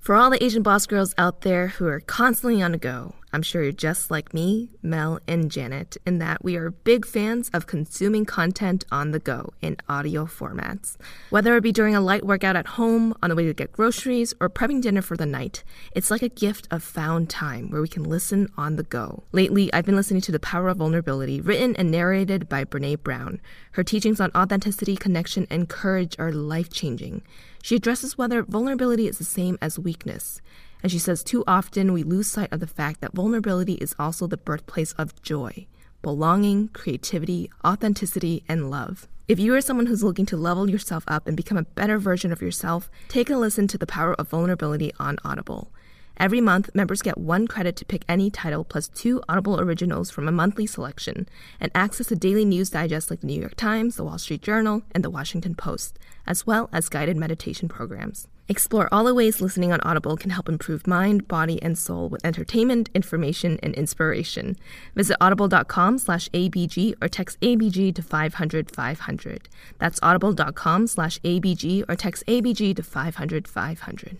[0.00, 3.40] For all the Asian boss girls out there who are constantly on the go, I'm
[3.40, 7.66] sure you're just like me, Mel, and Janet, in that we are big fans of
[7.66, 10.98] consuming content on the go in audio formats.
[11.30, 14.34] Whether it be during a light workout at home, on the way to get groceries,
[14.40, 15.64] or prepping dinner for the night,
[15.96, 19.24] it's like a gift of found time where we can listen on the go.
[19.32, 23.40] Lately, I've been listening to The Power of Vulnerability, written and narrated by Brene Brown.
[23.72, 27.22] Her teachings on authenticity, connection, and courage are life changing.
[27.64, 30.42] She addresses whether vulnerability is the same as weakness.
[30.82, 34.26] And she says too often we lose sight of the fact that vulnerability is also
[34.26, 35.66] the birthplace of joy,
[36.02, 39.08] belonging, creativity, authenticity, and love.
[39.28, 42.32] If you are someone who's looking to level yourself up and become a better version
[42.32, 45.72] of yourself, take a listen to The Power of Vulnerability on Audible.
[46.16, 50.28] Every month, members get one credit to pick any title plus two Audible originals from
[50.28, 54.04] a monthly selection and access to daily news digest like the New York Times, the
[54.04, 58.28] Wall Street Journal, and the Washington Post, as well as guided meditation programs.
[58.46, 62.24] Explore all the ways listening on Audible can help improve mind, body, and soul with
[62.24, 64.56] entertainment, information, and inspiration.
[64.94, 69.48] Visit audible.com slash ABG or text ABG to 500 500.
[69.78, 74.18] That's audible.com slash ABG or text ABG to 500 500.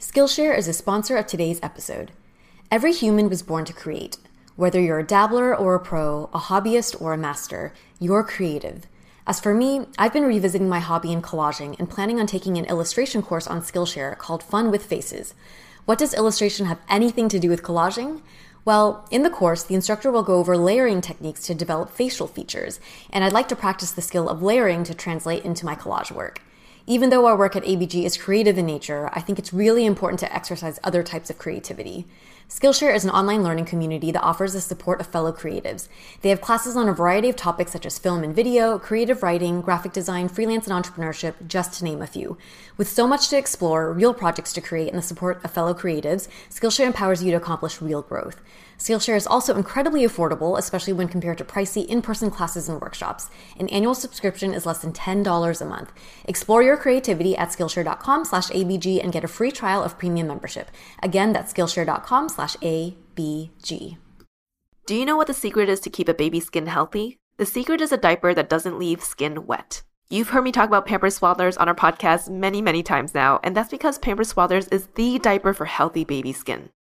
[0.00, 2.12] Skillshare is a sponsor of today's episode.
[2.70, 4.16] Every human was born to create.
[4.54, 8.86] Whether you're a dabbler or a pro, a hobbyist or a master, you're creative.
[9.26, 12.64] As for me, I've been revisiting my hobby in collaging and planning on taking an
[12.66, 15.34] illustration course on Skillshare called Fun with Faces.
[15.84, 18.22] What does illustration have anything to do with collaging?
[18.64, 22.78] Well, in the course, the instructor will go over layering techniques to develop facial features,
[23.10, 26.40] and I'd like to practice the skill of layering to translate into my collage work.
[26.88, 30.20] Even though our work at ABG is creative in nature, I think it's really important
[30.20, 32.06] to exercise other types of creativity.
[32.48, 35.88] Skillshare is an online learning community that offers the support of fellow creatives.
[36.22, 39.60] They have classes on a variety of topics such as film and video, creative writing,
[39.60, 42.38] graphic design, freelance and entrepreneurship, just to name a few.
[42.78, 46.26] With so much to explore, real projects to create, and the support of fellow creatives,
[46.48, 48.40] Skillshare empowers you to accomplish real growth.
[48.78, 53.28] Skillshare is also incredibly affordable, especially when compared to pricey in-person classes and workshops.
[53.58, 55.92] An annual subscription is less than $10 a month.
[56.24, 60.70] Explore your creativity at Skillshare.com slash ABG and get a free trial of premium membership.
[61.02, 63.98] Again, that's Skillshare.com slash ABG.
[64.86, 67.18] Do you know what the secret is to keep a baby's skin healthy?
[67.36, 69.82] The secret is a diaper that doesn't leave skin wet.
[70.08, 73.54] You've heard me talk about Pampers Swaddlers on our podcast many, many times now, and
[73.54, 76.70] that's because Pampers Swaddlers is the diaper for healthy baby skin.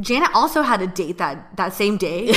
[0.00, 2.30] Janet also had a date that that same day.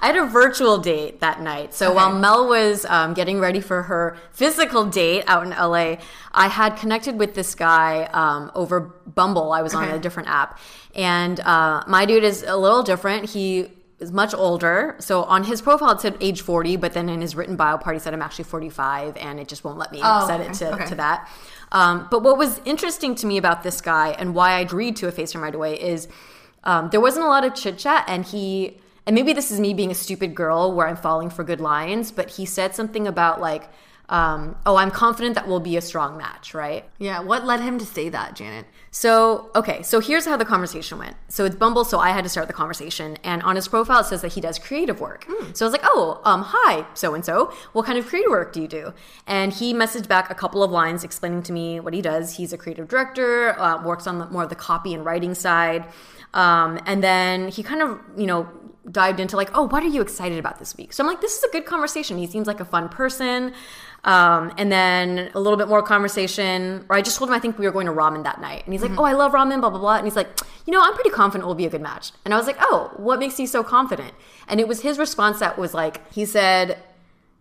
[0.00, 1.74] I had a virtual date that night.
[1.74, 1.96] So Okay.
[1.96, 5.96] while Mel was um, getting ready for her physical date out in LA,
[6.32, 9.52] I had connected with this guy um, over Bumble.
[9.52, 10.58] I was on a different app.
[10.94, 13.30] And uh, my dude is a little different.
[13.30, 13.68] He
[14.00, 14.94] is much older.
[15.00, 17.96] So on his profile, it said age 40, but then in his written bio part,
[17.96, 20.50] he said I'm actually 45, and it just won't let me Oh, set okay.
[20.50, 20.86] it to, Okay.
[20.86, 21.28] to that.
[21.72, 25.08] Um, but what was interesting to me about this guy and why I agreed to
[25.08, 26.06] a FaceTime right away is
[26.68, 29.72] um, there wasn't a lot of chit chat, and he and maybe this is me
[29.72, 33.40] being a stupid girl where I'm falling for good lines, but he said something about
[33.40, 33.70] like,
[34.10, 36.84] um, "Oh, I'm confident that we'll be a strong match," right?
[36.98, 38.66] yeah, what led him to say that, Janet?
[38.90, 41.16] So, okay, so here's how the conversation went.
[41.28, 43.18] So it's Bumble, so I had to start the conversation.
[43.22, 45.26] And on his profile, it says that he does creative work.
[45.52, 47.52] So I was like, oh, um, hi, so and so.
[47.72, 48.94] What kind of creative work do you do?
[49.26, 52.36] And he messaged back a couple of lines explaining to me what he does.
[52.36, 55.84] He's a creative director, uh, works on the, more of the copy and writing side.
[56.34, 58.48] Um, and then he kind of, you know,
[58.90, 60.92] dived into like, oh, what are you excited about this week?
[60.92, 62.16] So I'm like, this is a good conversation.
[62.16, 63.52] He seems like a fun person.
[64.04, 67.58] Um, and then a little bit more conversation, or I just told him I think
[67.58, 68.62] we were going to ramen that night.
[68.64, 69.96] And he's like, oh, I love ramen, blah, blah, blah.
[69.96, 70.28] And he's like,
[70.66, 72.12] you know, I'm pretty confident we'll be a good match.
[72.24, 74.14] And I was like, oh, what makes you so confident?
[74.46, 76.78] And it was his response that was like, he said,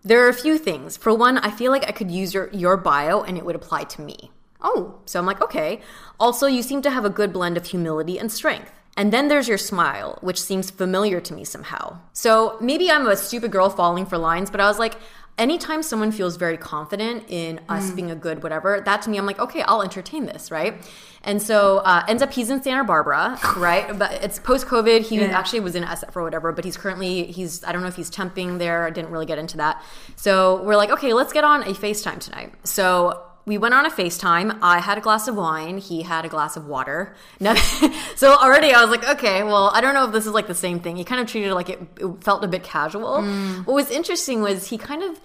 [0.04, 0.98] there are a few things.
[0.98, 3.84] For one, I feel like I could use your, your bio and it would apply
[3.84, 4.32] to me.
[4.62, 5.82] Oh, so I'm like, okay.
[6.20, 8.72] Also, you seem to have a good blend of humility and strength.
[8.98, 12.00] And then there's your smile, which seems familiar to me somehow.
[12.14, 14.96] So maybe I'm a stupid girl falling for lines, but I was like,
[15.38, 19.26] anytime someone feels very confident in us being a good whatever, that to me, I'm
[19.26, 20.76] like, okay, I'll entertain this, right?
[21.24, 23.98] And so uh, ends up he's in Santa Barbara, right?
[23.98, 25.02] But it's post COVID.
[25.02, 27.96] He actually was in SF or whatever, but he's currently he's I don't know if
[27.96, 28.86] he's temping there.
[28.86, 29.84] I didn't really get into that.
[30.16, 32.54] So we're like, okay, let's get on a FaceTime tonight.
[32.64, 34.60] So we went on a FaceTime.
[34.62, 35.78] I had a glass of wine.
[35.78, 37.16] He had a glass of water.
[38.18, 40.56] So already I was like, okay, well, I don't know if this is like the
[40.56, 40.96] same thing.
[40.96, 43.18] He kind of treated it like it, it felt a bit casual.
[43.18, 43.66] Mm.
[43.68, 45.20] What was interesting was he kind of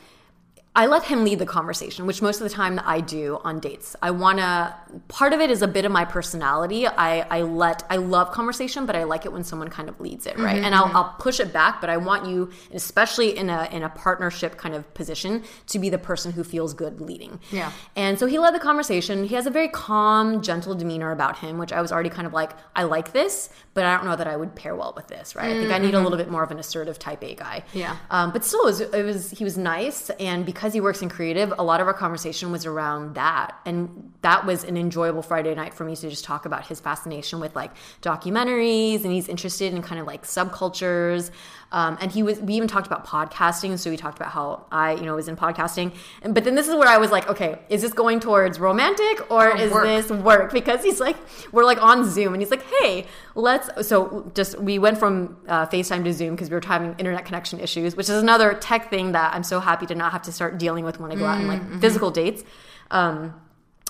[0.74, 3.94] I let him lead the conversation, which most of the time I do on dates.
[4.00, 4.74] I want to,
[5.08, 6.86] part of it is a bit of my personality.
[6.86, 10.26] I, I let, I love conversation, but I like it when someone kind of leads
[10.26, 10.56] it, right?
[10.56, 10.96] Mm-hmm, and I'll, mm-hmm.
[10.96, 14.74] I'll push it back, but I want you, especially in a, in a partnership kind
[14.74, 17.38] of position, to be the person who feels good leading.
[17.50, 17.70] Yeah.
[17.94, 19.24] And so he led the conversation.
[19.24, 22.32] He has a very calm, gentle demeanor about him, which I was already kind of
[22.32, 25.36] like, I like this, but I don't know that I would pair well with this,
[25.36, 25.50] right?
[25.50, 26.04] I think I need a mm-hmm.
[26.04, 27.62] little bit more of an assertive type A guy.
[27.74, 27.98] Yeah.
[28.08, 31.08] Um, but still, it was, it was he was nice, and because he works in
[31.08, 35.54] creative, a lot of our conversation was around that, and that was an enjoyable Friday
[35.54, 39.74] night for me to just talk about his fascination with like documentaries, and he's interested
[39.74, 41.30] in kind of like subcultures.
[41.72, 43.78] Um, and he was, we even talked about podcasting.
[43.78, 45.94] So we talked about how I, you know, was in podcasting.
[46.20, 49.30] And, but then this is where I was like, okay, is this going towards romantic
[49.30, 49.84] or is work.
[49.84, 50.52] this work?
[50.52, 51.16] Because he's like,
[51.50, 55.66] we're like on Zoom and he's like, hey, let's, so just, we went from uh,
[55.66, 59.12] FaceTime to Zoom because we were having internet connection issues, which is another tech thing
[59.12, 61.38] that I'm so happy to not have to start dealing with when I go out
[61.38, 62.44] and like physical dates.
[62.90, 63.34] Um,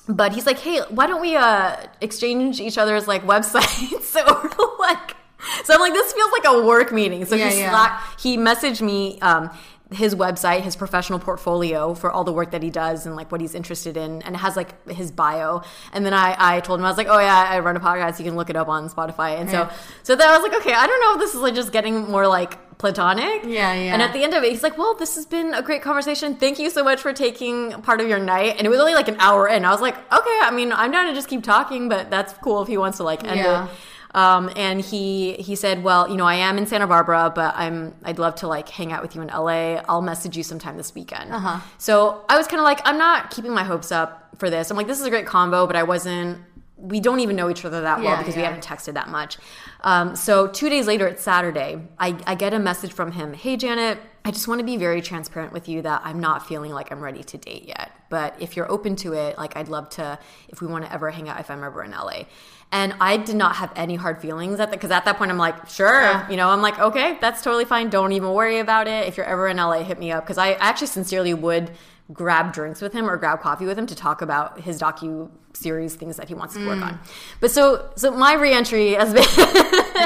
[0.09, 4.03] but he's like, hey, why don't we uh, exchange each other's like websites?
[4.03, 5.12] so like,
[5.65, 7.25] so I'm like, this feels like a work meeting.
[7.25, 7.71] So Yeah, he yeah.
[7.71, 9.51] Slack, he messaged me um,
[9.93, 13.41] his website, his professional portfolio for all the work that he does and like what
[13.43, 15.63] he's interested in, and it has like his bio.
[15.93, 18.19] And then I, I told him I was like, oh yeah, I run a podcast.
[18.19, 19.39] You can look it up on Spotify.
[19.39, 19.69] And Yeah.
[19.69, 21.73] so so then I was like, okay, I don't know if this is like just
[21.73, 23.43] getting more like platonic.
[23.45, 23.93] Yeah, yeah.
[23.93, 26.37] And at the end of it, he's like, well, this has been a great conversation.
[26.37, 28.57] Thank you so much for taking part of your night.
[28.59, 29.65] And it was only like an hour in.
[29.65, 32.63] I was like, okay, I mean, I'm down to just keep talking, but that's cool
[32.63, 33.67] if he wants to like end Yeah.
[33.67, 33.71] it.
[34.15, 37.95] Um, and he he said, "Well, you know, I am in Santa Barbara, but I'm
[38.05, 39.81] I'd love to like hang out with you in LA.
[39.89, 41.61] I'll message you sometime this weekend." Uh-huh.
[41.79, 44.71] So I was kind of like, I'm not keeping my hopes up for this.
[44.71, 46.39] I'm like, this is a great combo, but I wasn't.
[46.77, 49.39] We don't even know each other that well Yeah, because we haven't texted that much.
[49.83, 51.81] Um, so two days later, it's Saturday.
[51.99, 53.33] I, I get a message from him.
[53.35, 53.99] Hey, Janet.
[54.25, 57.01] I just want to be very transparent with you that I'm not feeling like I'm
[57.01, 57.91] ready to date yet.
[58.09, 60.17] But if you're open to it, like I'd love to,
[60.49, 62.25] if we want to ever hang out, if I'm ever in LA.
[62.71, 65.39] And I did not have any hard feelings at that because at that point I'm
[65.39, 66.31] like, sure, Yeah.
[66.31, 67.91] you know, I'm like, okay, that's totally fine.
[67.91, 69.09] Don't even worry about it.
[69.09, 71.73] If you're ever in LA, hit me up because I actually sincerely would
[72.13, 75.95] grab drinks with him or grab coffee with him to talk about his docu series
[75.95, 76.85] things that he wants to work mm.
[76.85, 77.01] on.
[77.41, 79.25] But so so my reentry has been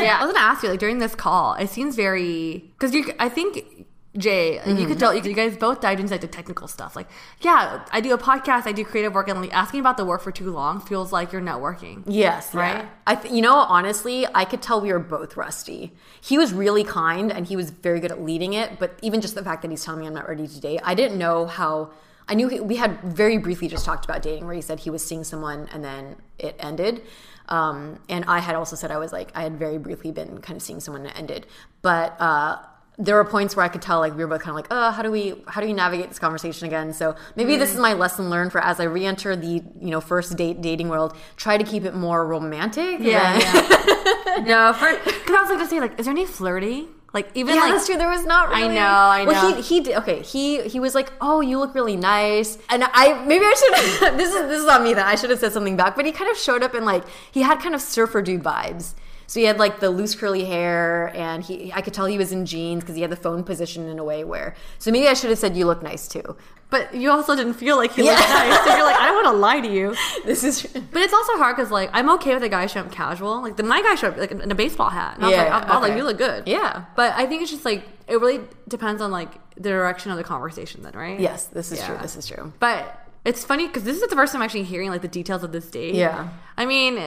[0.03, 3.13] yeah, I was gonna ask you like during this call, it seems very because you.
[3.19, 3.86] I think
[4.17, 6.97] Jay, like, you could tell you, you guys both dived into like the technical stuff.
[6.97, 7.09] Like,
[7.41, 10.23] yeah, I do a podcast, I do creative work, and like asking about the work
[10.23, 12.03] for too long feels like you're networking.
[12.07, 12.77] Yes, Right?
[12.77, 12.89] right.
[13.07, 15.93] I th- you know honestly, I could tell we were both rusty.
[16.21, 19.35] He was really kind and he was very good at leading it, but even just
[19.35, 21.91] the fact that he's telling me I'm not ready to date, I didn't know how
[22.29, 24.91] I knew he, we had very briefly just talked about dating where he said he
[24.91, 27.03] was seeing someone and then it ended.
[27.49, 30.57] Um, and I had also said I was like I had very briefly been kind
[30.57, 31.47] of seeing someone and it ended.
[31.83, 32.59] But uh
[32.99, 34.91] there were points where I could tell like we were both kind of like, oh,
[34.91, 36.93] how do we how do we navigate this conversation again?
[36.93, 37.83] So maybe this is mm.
[37.83, 41.17] my lesson learned for as I re-enter the you know first date dating world.
[41.37, 43.01] Try to keep it more romantic.
[43.01, 44.43] Yeah, yeah.
[44.47, 46.89] no, for because I was like to say like, is there any flirty?
[47.13, 47.97] Like even Yeah, like that's true.
[47.97, 48.49] There was not.
[48.49, 49.31] Really, I know, I know.
[49.31, 49.97] Well, he he did.
[49.99, 54.19] Okay, he he was like, "Oh, you look really nice," and I maybe I should.
[54.19, 54.93] this is this is on me.
[54.93, 55.97] That I should have said something back.
[55.97, 58.95] But he kind of showed up in like he had kind of surfer dude vibes.
[59.29, 62.31] So he had like the loose curly hair, and he I could tell he was
[62.33, 64.55] in jeans because he had the phone position in a way where.
[64.79, 66.37] So maybe I should have said you look nice too.
[66.69, 68.65] But you also didn't feel like he looked nice.
[68.65, 69.95] So you're like, I don't want to lie to you.
[70.25, 72.93] This is But it's also hard because like I'm okay with a guy showing up
[72.93, 73.41] casual.
[73.43, 75.17] Like the my guy showed up like in a baseball hat.
[75.17, 75.99] And I was Yeah, like, I, I was like, okay.
[75.99, 76.49] you look good.
[76.49, 76.85] yeah.
[76.97, 80.25] But I think it's just like it really depends on like the direction of the
[80.25, 81.19] conversation then, right?
[81.21, 81.97] Yes, this is true.
[82.03, 82.53] This is true.
[82.61, 85.43] But it's funny because this is the first time I'm actually hearing like the details
[85.45, 85.95] of this date.
[85.95, 86.29] Yeah.
[86.57, 86.99] I mean,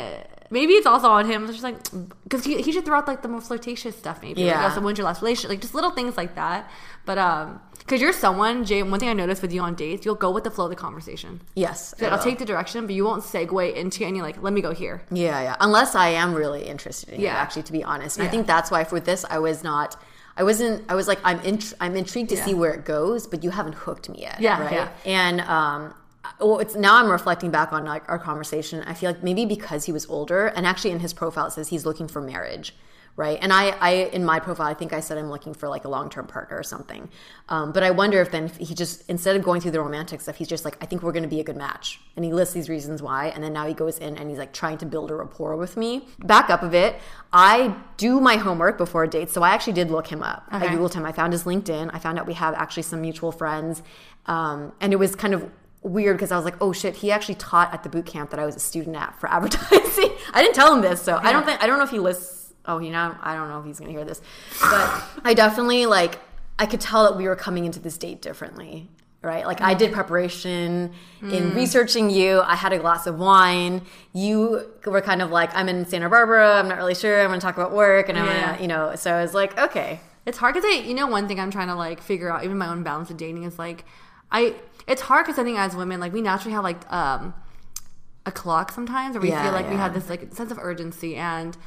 [0.49, 1.43] maybe it's also on him.
[1.45, 1.77] It's just like
[2.23, 4.21] because he, he should throw out like the more flirtatious stuff.
[4.21, 4.41] Maybe.
[4.41, 4.65] Yeah.
[4.65, 5.49] Like, so when's your last relationship?
[5.49, 6.69] Like just little things like that.
[7.05, 8.83] But um, because you're someone, Jay.
[8.83, 10.75] One thing I noticed with you on dates, you'll go with the flow of the
[10.75, 11.41] conversation.
[11.55, 11.95] Yes.
[11.99, 14.73] I I'll take the direction, but you won't segue into any like, let me go
[14.73, 15.01] here.
[15.11, 15.55] Yeah, yeah.
[15.59, 17.33] Unless I am really interested in Yeah.
[17.35, 18.17] actually, to be honest.
[18.19, 19.99] And I think that's why for this, I was not.
[20.37, 20.85] I wasn't.
[20.89, 21.39] I was like, I'm.
[21.41, 22.45] Int- I'm intrigued to Yeah.
[22.45, 24.39] see where it goes, but you haven't hooked me yet.
[24.39, 24.71] Yeah, right.
[24.71, 24.89] yeah.
[25.05, 25.93] And um,
[26.39, 28.83] well, it's now I'm reflecting back on like our conversation.
[28.83, 31.69] I feel like maybe because he was older, and actually in his profile it says
[31.69, 32.75] he's looking for marriage.
[33.15, 33.37] Right.
[33.41, 35.89] And I, I, in my profile, I think I said I'm looking for like a
[35.89, 37.09] long term partner or something.
[37.49, 40.21] Um, but I wonder if then if he just, instead of going through the romantic
[40.21, 41.99] stuff, he's just like, I think we're going to be a good match.
[42.15, 43.27] And he lists these reasons why.
[43.27, 45.75] And then now he goes in and he's like trying to build a rapport with
[45.75, 46.07] me.
[46.19, 46.95] Back up a bit.
[47.33, 49.29] I do my homework before a date.
[49.31, 50.45] So I actually did look him up.
[50.49, 51.05] I Googled him.
[51.05, 51.89] I found his LinkedIn.
[51.91, 53.83] I found out we have actually some mutual friends.
[54.27, 55.51] Um, and it was kind of
[55.81, 58.39] weird because I was like, oh shit, he actually taught at the boot camp that
[58.39, 60.11] I was a student at for advertising.
[60.33, 61.01] I didn't tell him this.
[61.01, 63.49] So I don't think, I don't know if he lists oh you know i don't
[63.49, 64.21] know if he's gonna hear this
[64.61, 66.19] but i definitely like
[66.59, 68.89] i could tell that we were coming into this date differently
[69.21, 69.45] right?
[69.45, 71.55] Like i did preparation in mm.
[71.55, 72.39] researching you.
[72.39, 73.81] I had a glass of wine.
[74.13, 76.55] You were kind of like i'm in santa barbara.
[76.55, 77.21] I'm not really sure.
[77.21, 78.51] I'm gonna talk about work and i'm Yeah.
[78.51, 79.99] gonna you know so i was like okay.
[80.25, 82.57] It's hard because I, you know, one thing I'm trying to like figure out, even
[82.57, 83.83] my own balance of dating is like,
[84.31, 84.55] I,
[84.87, 87.33] it's hard because I think as women, like we naturally have like um
[88.25, 91.15] a clock sometimes, or we Yeah, feel like we have this like sense of urgency
[91.15, 91.57] and.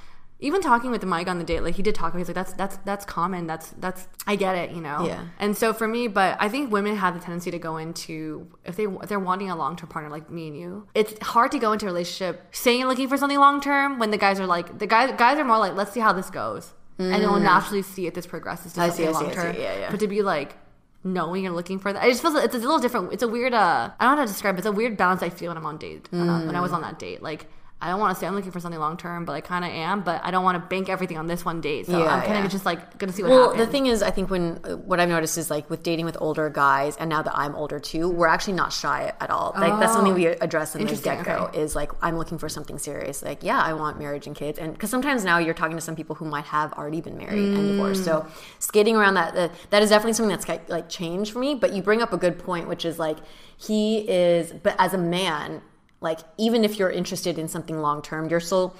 [0.44, 2.52] Even talking with Mike on the date, like he did talk, about, he's like, "That's
[2.54, 3.46] that's that's common.
[3.46, 5.26] That's that's I get it, you know." Yeah.
[5.38, 8.74] And so for me, but I think women have the tendency to go into if
[8.74, 11.60] they if they're wanting a long term partner like me and you, it's hard to
[11.60, 14.46] go into a relationship saying you're looking for something long term when the guys are
[14.48, 17.38] like the guys guys are more like, "Let's see how this goes," and then we'll
[17.38, 18.90] naturally see if this progresses to Mm.
[18.90, 19.54] See, something long term.
[19.54, 19.90] Yeah, yeah.
[19.92, 20.56] But to be like
[21.04, 23.12] knowing you're looking for that, it just feels it's a little different.
[23.12, 23.54] It's a weird.
[23.54, 24.54] uh I don't know how to describe.
[24.56, 24.58] it.
[24.58, 26.08] It's a weird balance I feel when I'm on date.
[26.10, 26.62] When, I, when I Mm.
[26.62, 27.46] was on that date, like.
[27.82, 29.70] I don't want to say I'm looking for something long term, but I kind of
[29.72, 30.02] am.
[30.02, 31.86] But I don't want to bank everything on this one date.
[31.86, 32.48] So Yeah, I'm kind of yeah.
[32.48, 33.66] just like gonna see what well happens.
[33.66, 34.54] the thing is i think when
[34.86, 37.80] what i've noticed is like with dating with older guys and now that i'm older
[37.80, 41.16] too we're actually not shy at all like that's something we address in the Interesting,
[41.24, 41.60] get-go okay.
[41.60, 44.72] is like i'm looking for something serious like yeah i want marriage and kids and
[44.72, 47.68] because sometimes now you're talking to some people who might have already been married and
[47.72, 48.26] divorced so
[48.58, 51.82] skating around that uh, that is definitely something that's like changed for me but you
[51.82, 53.18] bring up a good point which is like
[53.56, 55.60] he is but as a man
[56.02, 58.74] like even if you're interested in something long term you're still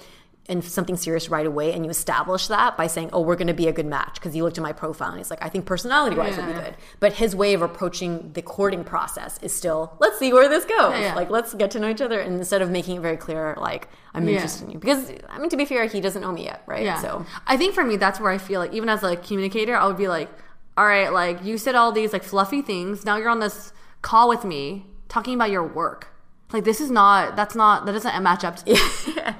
[0.49, 3.53] in something serious right away and you establish that by saying oh we're going to
[3.53, 5.65] be a good match because you looked at my profile and he's like i think
[5.65, 9.95] personality wise would be good but his way of approaching the courting process is still
[10.01, 11.15] let's see where this goes Yeah.
[11.15, 13.87] like let's get to know each other and instead of making it very clear like
[14.13, 14.33] i'm Yeah.
[14.35, 16.83] interested in you because i mean to be fair he doesn't know me yet right
[16.83, 16.99] Yeah.
[17.01, 19.85] so I think for me, that's where I feel like, even as a communicator, I
[19.87, 20.29] would be like,
[20.77, 23.05] all right, like you said all these like fluffy things.
[23.05, 23.71] Now you're on this
[24.01, 26.07] call with me talking about your work.
[26.53, 28.57] Like this is not, that's not, that doesn't match up.
[28.57, 28.75] To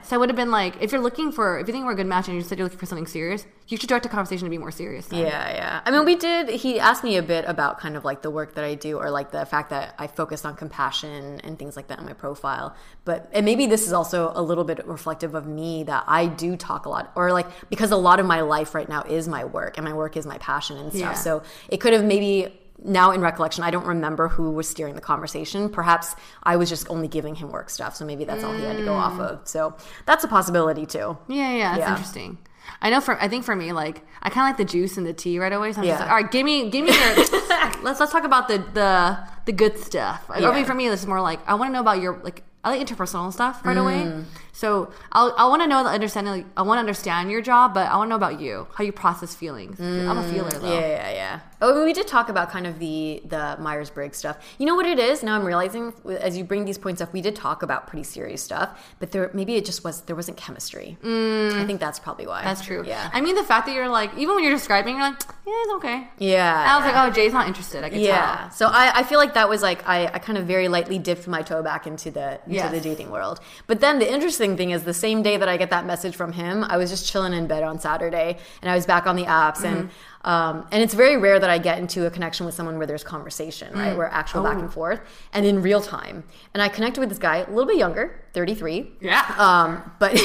[0.02, 1.96] So I would have been like, if you're looking for, if you think we're a
[1.96, 4.46] good match and you said you're looking for something serious, you should direct a conversation
[4.46, 5.06] to be more serious.
[5.06, 5.20] then.
[5.20, 5.82] Yeah, yeah.
[5.86, 6.50] I mean, we did.
[6.50, 9.10] He asked me a bit about kind of like the work that I do, or
[9.10, 12.76] like the fact that I focused on compassion and things like that in my profile.
[13.06, 16.58] But and maybe this is also a little bit reflective of me that I do
[16.58, 19.46] talk a lot, or like because a lot of my life right now is my
[19.46, 21.02] work, and my work is my passion and stuff.
[21.02, 21.14] Yeah.
[21.14, 22.60] So it could have maybe.
[22.84, 25.70] Now in recollection, I don't remember who was steering the conversation.
[25.70, 28.78] Perhaps I was just only giving him work stuff, so maybe that's all he had
[28.78, 29.48] to go off of.
[29.48, 31.18] So that's a possibility too.
[31.28, 31.90] Yeah, yeah, that's Yeah.
[31.92, 32.38] interesting.
[32.82, 35.06] I know for I think for me, like I kind of like the juice and
[35.06, 35.72] the tea right away.
[35.74, 36.06] So I'm just Yeah.
[36.06, 37.16] like, all right, give me, give me your.
[37.84, 40.26] let's let's talk about the the the good stuff.
[40.30, 40.52] Like, I Yeah.
[40.56, 42.72] mean, for me, this is more like I want to know about your like I
[42.76, 43.82] like interpersonal stuff right Mm.
[43.82, 44.26] away.
[44.56, 46.32] So I'll I want to know the understanding.
[46.34, 48.84] Like, I want to understand your job, but I want to know about you, how
[48.84, 49.80] you process feelings.
[49.80, 50.60] I'm a feeler though.
[50.60, 51.40] Mm, Yeah, yeah, yeah.
[51.66, 54.38] Oh, we did talk about kind of the the Myers Briggs stuff.
[54.60, 55.24] You know what it is?
[55.24, 58.44] Now I'm realizing as you bring these points up, we did talk about pretty serious
[58.44, 60.98] stuff, but there maybe it just was there wasn't chemistry.
[61.04, 62.44] I think that's probably why.
[62.44, 62.84] That's true.
[62.86, 63.10] Yeah.
[63.12, 65.74] I mean, the fact that you're like, even when you're describing, you're like, yeah, it's
[65.80, 66.08] okay.
[66.20, 66.66] Yeah.
[66.70, 67.84] I was like, oh, Jay's not interested.
[67.84, 68.36] I could Yeah.
[68.50, 68.52] tell.
[68.52, 71.28] So I, I feel like that was like I, I kind of very lightly dipped
[71.28, 72.72] my toe back into the into Yes.
[72.72, 73.40] the dating world.
[73.68, 76.34] But then the interesting thing is the same day that I get that message from
[76.34, 79.26] him, I was just chilling in bed on Saturday and I was back on the
[79.26, 79.90] apps and
[80.26, 83.04] um, and it's very rare that I get into a connection with someone where there's
[83.04, 83.96] conversation, right?
[83.96, 85.02] Where actual back and forth
[85.34, 86.24] and in real time.
[86.54, 88.90] And I connected with this guy, a little bit younger, 33.
[89.02, 89.36] Yeah.
[89.38, 90.18] Um, but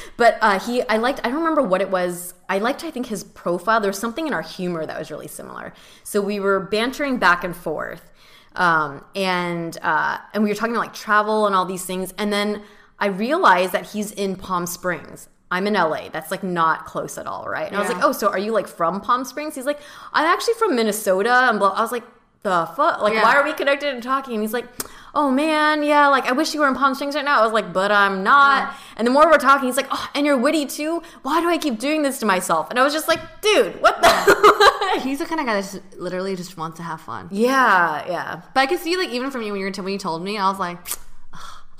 [0.18, 1.20] but uh, he, I liked.
[1.24, 2.34] I don't remember what it was.
[2.50, 2.84] I liked.
[2.84, 3.80] I think his profile.
[3.80, 5.72] There was something in our humor that was really similar.
[6.04, 8.12] So we were bantering back and forth,
[8.56, 12.12] um, and uh, and we were talking about like travel and all these things.
[12.18, 12.62] And then
[13.00, 15.28] I realized that he's in Palm Springs.
[15.50, 16.08] I'm in LA.
[16.10, 17.66] That's like not close at all, right?
[17.66, 19.54] And I was like, oh, so are you like from Palm Springs?
[19.56, 19.80] He's like,
[20.12, 21.32] I'm actually from Minnesota.
[21.50, 21.70] And blah.
[21.70, 22.04] I was like,
[22.42, 23.02] the fuck?
[23.02, 23.22] Like, Yeah.
[23.24, 24.34] why are we connected and talking?
[24.34, 24.66] And he's like,
[25.12, 27.40] oh man, yeah, like I wish you were in Palm Springs right now.
[27.40, 28.74] I was like, but I'm not.
[28.96, 31.02] And the more we're talking, he's like, oh, and you're witty too.
[31.22, 32.70] Why do I keep doing this to myself?
[32.70, 35.00] And I was just like, dude, what the?
[35.02, 37.28] He's the kind of guy that just literally just wants to have fun.
[37.30, 39.98] yeah, yeah, But I could see like even from you when you were when you
[39.98, 40.78] told me, I was like,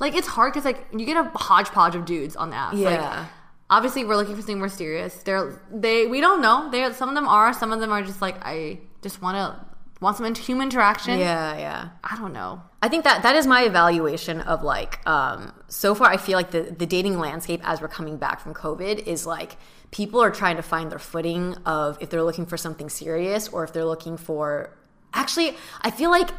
[0.00, 2.74] like it's hard because like you get a hodgepodge of dudes on the app.
[2.74, 2.88] Yeah.
[3.20, 3.28] Like,
[3.68, 5.14] obviously, we're looking for something more serious.
[5.22, 6.70] They're they we don't know.
[6.70, 7.52] They some of them are.
[7.52, 9.66] Some of them are just like I just want to
[10.00, 11.18] want some human interaction.
[11.18, 11.88] yeah, yeah.
[12.02, 12.62] I don't know.
[12.82, 16.50] I think that that is my evaluation of like um so far I feel like
[16.50, 19.56] the the dating landscape as we're coming back from COVID is like
[19.90, 23.64] people are trying to find their footing of if they're looking for something serious or
[23.64, 24.74] if they're looking for
[25.12, 26.30] actually I feel like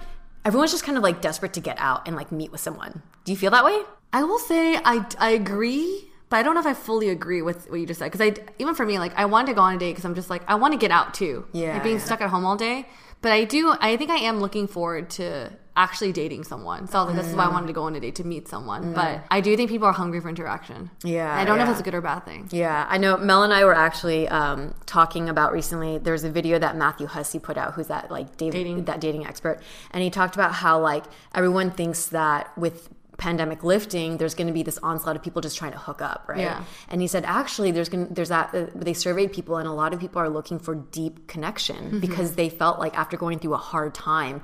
[0.46, 3.02] everyone's just kind of like desperate to get out and like meet with someone.
[3.26, 3.80] Do you feel that way?
[4.14, 6.08] I will say I I agree.
[6.30, 8.34] But I don't know if I fully agree with what you just said because I
[8.58, 10.44] even for me like I wanted to go on a date because I'm just like
[10.48, 11.46] I want to get out too.
[11.52, 12.88] Yeah, like being stuck at home all day.
[13.22, 13.76] But I do.
[13.80, 16.86] I think I am looking forward to actually dating someone.
[16.88, 17.54] So I was like, this is why I Mm.
[17.54, 18.94] wanted to go on a date to meet someone.
[18.94, 20.90] But I do think people are hungry for interaction.
[21.04, 21.72] Yeah, I don't know if yeah.
[21.72, 22.50] it's a good or bad thing.
[22.52, 23.18] Yeah, I know.
[23.18, 25.98] Mel and I were actually um, talking about recently.
[25.98, 28.86] There's a video that Matthew Hussey put out, who's that like dating, Dating.
[28.86, 29.62] that dating expert,
[29.92, 32.90] and he talked about how like everyone thinks that with
[33.28, 36.26] pandemic lifting, there's going to be this onslaught of people just trying to hook up,
[36.28, 36.40] right?
[36.40, 36.64] Yeah.
[36.90, 39.72] And he said actually, there's going to there's that uh, they surveyed people, and a
[39.84, 42.00] lot of people are looking for deep connection Mm-hmm.
[42.00, 44.36] because they felt like after going through a hard time,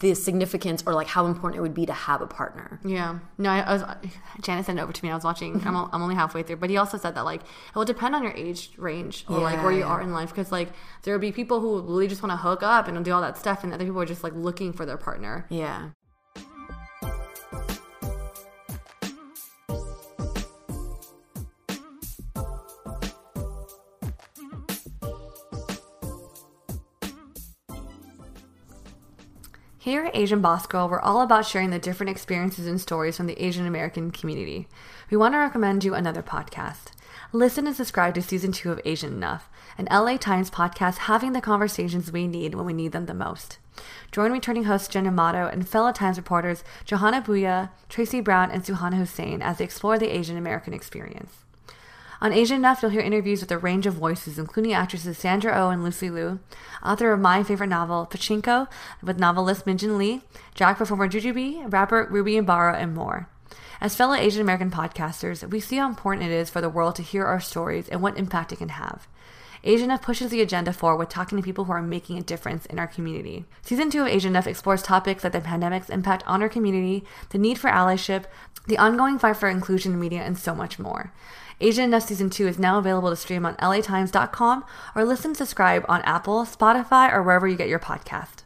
[0.00, 2.80] the significance or like how important it would be to have a partner.
[2.84, 3.18] Yeah.
[3.38, 3.82] No, I, I was.
[4.42, 5.10] Janet sent it over to me.
[5.10, 5.62] I was watching.
[5.66, 8.22] I'm, I'm only halfway through, but he also said that like it will depend on
[8.22, 10.70] your age range or like where you Yeah, are in life because like
[11.02, 13.38] there will be people who really just want to hook up and do all that
[13.38, 15.46] stuff, and other people are just like looking for their partner.
[15.48, 15.90] Yeah.
[29.90, 33.26] Here at Asian Boss Girl, we're all about sharing the different experiences and stories from
[33.26, 34.68] the Asian American community.
[35.10, 36.92] We want to recommend you another podcast.
[37.32, 41.40] Listen and subscribe to season two of Asian Enough, an LA Times podcast having the
[41.40, 43.58] conversations we need when we need them the most.
[44.12, 48.94] Join returning hosts Jen Yamato and fellow Times reporters Johana Bhuiyan, Tracy Brown, and Suhauna
[48.96, 51.32] Hussain as they explore the Asian American experience.
[52.22, 55.70] On Asian Enough, you'll hear interviews with a range of voices, including actresses Sandra Oh
[55.70, 56.38] and Lucy Liu,
[56.84, 58.68] author of my favorite novel, Pachinko,
[59.02, 60.20] with novelist Min Jin Lee,
[60.54, 63.30] drag performer Jujubee, rapper Ruby Ibarra, and more.
[63.80, 67.02] As fellow Asian American podcasters, we see how important it is for the world to
[67.02, 69.08] hear our stories and what impact it can have.
[69.64, 72.66] Asian Enough pushes the agenda forward with talking to people who are making a difference
[72.66, 73.46] in our community.
[73.62, 77.38] Season 2 of Asian Enough explores topics like the pandemic's impact on our community, the
[77.38, 78.24] need for allyship,
[78.66, 81.12] the ongoing fight for inclusion in media, and so much more.
[81.62, 86.00] Asian Enough Season 2 is now available to stream on latimes.com or listen subscribe on
[86.02, 88.44] Apple, Spotify, or wherever you get your podcast.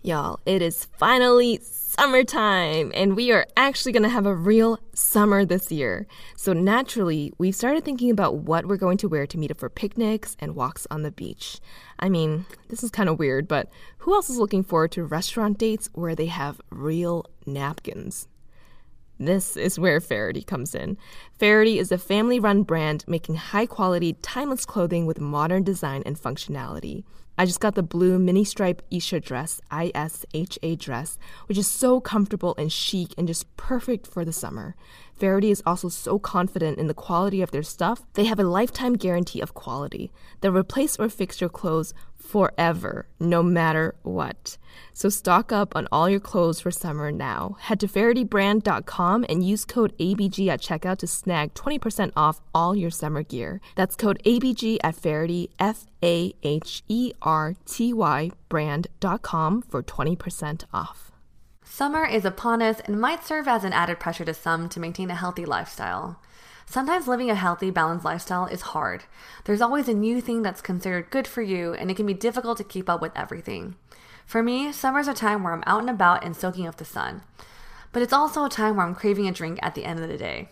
[0.00, 5.44] Y'all, it is finally summertime, and we are actually going to have a real summer
[5.44, 6.06] this year.
[6.36, 9.68] So, naturally, we've started thinking about what we're going to wear to meet up for
[9.68, 11.58] picnics and walks on the beach.
[11.98, 13.68] I mean, this is kind of weird, but
[13.98, 18.28] who else is looking forward to restaurant dates where they have real napkins?
[19.20, 20.96] This is where Faherty comes in.
[21.38, 26.16] Faherty is a family run brand making high quality, timeless clothing with modern design and
[26.16, 27.02] functionality.
[27.40, 31.58] I just got the blue mini stripe Isha dress, I S H A dress, which
[31.58, 34.74] is so comfortable and chic and just perfect for the summer.
[35.14, 38.94] Faherty is also so confident in the quality of their stuff, they have a lifetime
[38.94, 40.10] guarantee of quality.
[40.40, 41.94] They'll replace or fix your clothes
[42.28, 44.58] forever, no matter what.
[44.92, 47.56] So stock up on all your clothes for summer now.
[47.60, 52.90] Head to FahertyBrand.com and use code ABG at checkout to snag 20% off all your
[52.90, 53.60] summer gear.
[53.76, 60.64] That's code ABG at Faherty, F A H E R T Y brand.com for 20%
[60.72, 61.12] off.
[61.64, 65.10] Summer is upon us and might serve as an added pressure to some to maintain
[65.10, 66.20] a healthy lifestyle.
[66.70, 69.04] Sometimes living a healthy, balanced lifestyle is hard.
[69.44, 72.58] There's always a new thing that's considered good for you, and it can be difficult
[72.58, 73.76] to keep up with everything.
[74.26, 77.22] For me, summer's a time where I'm out and about and soaking up the sun.
[77.90, 80.18] But it's also a time where I'm craving a drink at the end of the
[80.18, 80.50] day.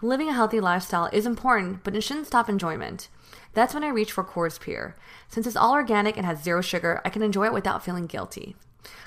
[0.00, 3.08] Living a healthy lifestyle is important, but it shouldn't stop enjoyment.
[3.52, 4.96] That's when I reach for Coors Pure.
[5.28, 8.56] Since it's all organic and has zero sugar, I can enjoy it without feeling guilty.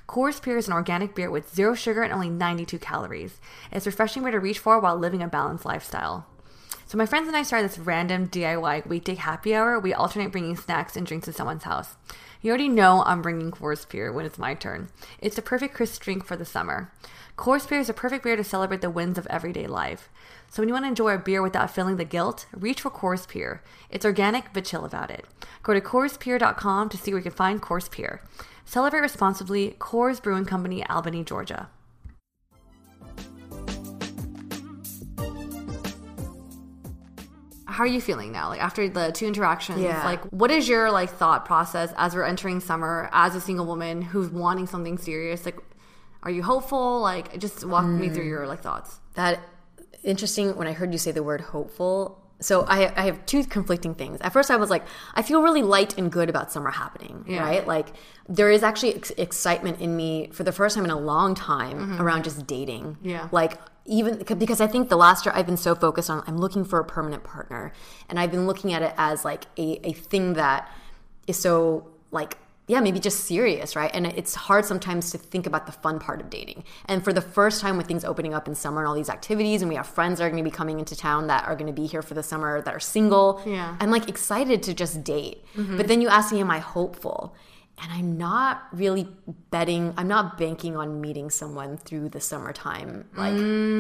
[0.08, 3.40] Coors Pure is an organic beer with zero sugar and only 92 calories.
[3.72, 6.28] It's refreshing beer to reach for while living a balanced lifestyle.
[6.92, 9.80] So my friends and I started this random DIY weekday happy hour.
[9.80, 11.96] We alternate bringing snacks and drinks to someone's house.
[12.42, 14.90] You already know I'm bringing Coors Pure when it's my turn.
[15.18, 16.92] It's the perfect crisp drink for the summer.
[17.38, 20.10] Coors Pure is a perfect beer to celebrate the wins of everyday life.
[20.50, 23.26] So when you want to enjoy a beer without feeling the guilt, reach for Coors
[23.26, 23.64] Pure.
[23.90, 25.26] It's organic, but chill about it.
[25.64, 28.22] Go to CoorsPure.com to see where you can find Coors Pure.
[28.66, 29.78] Celebrate responsibly.
[29.80, 31.70] Coors Brewing Company, Albany, Georgia.
[37.72, 38.50] How are you feeling now?
[38.50, 40.04] Like after the two interactions, Yeah.
[40.06, 44.02] like what is your like thought process as we're entering summer as a single woman
[44.02, 45.46] who's wanting something serious?
[45.46, 45.58] Like
[46.24, 47.02] are you hopeful?
[47.02, 49.00] Like just walk me through your like thoughts.
[49.16, 49.40] That
[50.04, 52.18] interesting when I heard you say the word hopeful.
[52.40, 54.20] So I, I have two conflicting things.
[54.22, 57.44] At first, I was like, I feel really light and good about summer happening, Yeah.
[57.44, 57.68] right?
[57.68, 57.90] Like
[58.28, 61.78] there is actually ex- excitement in me for the first time in a long time
[61.78, 62.02] mm-hmm.
[62.02, 62.98] around just dating.
[63.04, 63.30] Yeah.
[63.32, 66.64] Like even because I think the last year I've been so focused on I'm looking
[66.64, 67.74] for a permanent partner,
[68.10, 70.70] and I've been looking at it as like a, a thing that
[71.28, 73.92] is so like yeah maybe just serious right?
[73.94, 76.64] And it's hard sometimes to think about the fun part of dating.
[76.86, 79.62] And for the first time with things opening up in summer and all these activities
[79.62, 81.68] and we have friends that are going to be coming into town that are going
[81.68, 83.76] to be here for the summer that are single Yeah.
[83.80, 85.44] i'm like excited to just date.
[85.56, 85.76] Mm-hmm.
[85.78, 87.36] But then you ask me am i hopeful
[87.82, 89.08] and i'm not really
[89.50, 93.34] betting i'm not banking on meeting someone through the summertime like